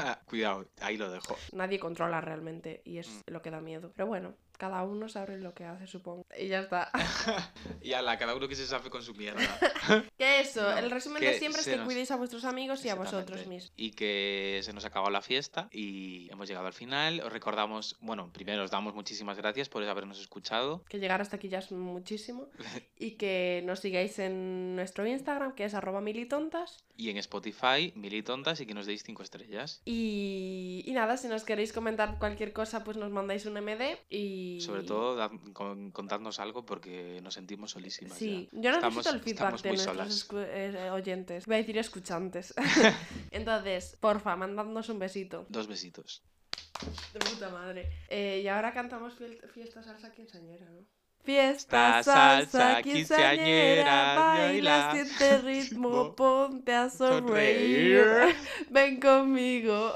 [0.26, 1.36] cuidado, ahí lo dejo.
[1.52, 3.32] Nadie controla realmente y es mm.
[3.32, 3.92] lo que da miedo.
[3.94, 6.26] Pero bueno, cada uno sabe lo que hace, supongo.
[6.38, 6.90] Y ya está.
[7.82, 9.40] y ala, cada uno que se sabe con su mierda.
[10.18, 13.46] que eso, el resumen de siempre es que cuidéis a vuestros amigos y a vosotros
[13.46, 13.72] mismos.
[13.74, 17.20] Y que se nos acabó la fiesta y hemos llegado al final.
[17.20, 20.84] Os recordamos, bueno, primero os damos muchísimas gracias por habernos escuchado.
[20.90, 22.50] Que llegar hasta aquí ya es muchísimo.
[22.98, 26.84] y que nos sigáis en nuestro Instagram, que es arroba militontas.
[26.98, 29.80] Y en Spotify, militontas, y que nos deis cinco estrellas.
[29.86, 34.49] Y, y nada, si nos queréis comentar cualquier cosa, pues nos mandáis un MD y
[34.58, 35.30] sobre todo
[35.92, 38.16] contarnos algo porque nos sentimos solísimas.
[38.16, 41.46] Sí, yo necesito el feedback de nuestros eh, oyentes.
[41.46, 42.54] Voy a decir escuchantes.
[43.30, 45.46] Entonces, porfa, mandadnos un besito.
[45.48, 46.22] Dos besitos.
[47.12, 47.90] De puta madre.
[48.08, 49.14] Eh, y ahora cantamos
[49.52, 50.86] fiesta salsa quinceañera, ¿no?
[51.22, 58.34] Fiesta, salsa, quinceañera, baila, siente ritmo, ponte a sonreír.
[58.70, 59.92] Ven conmigo.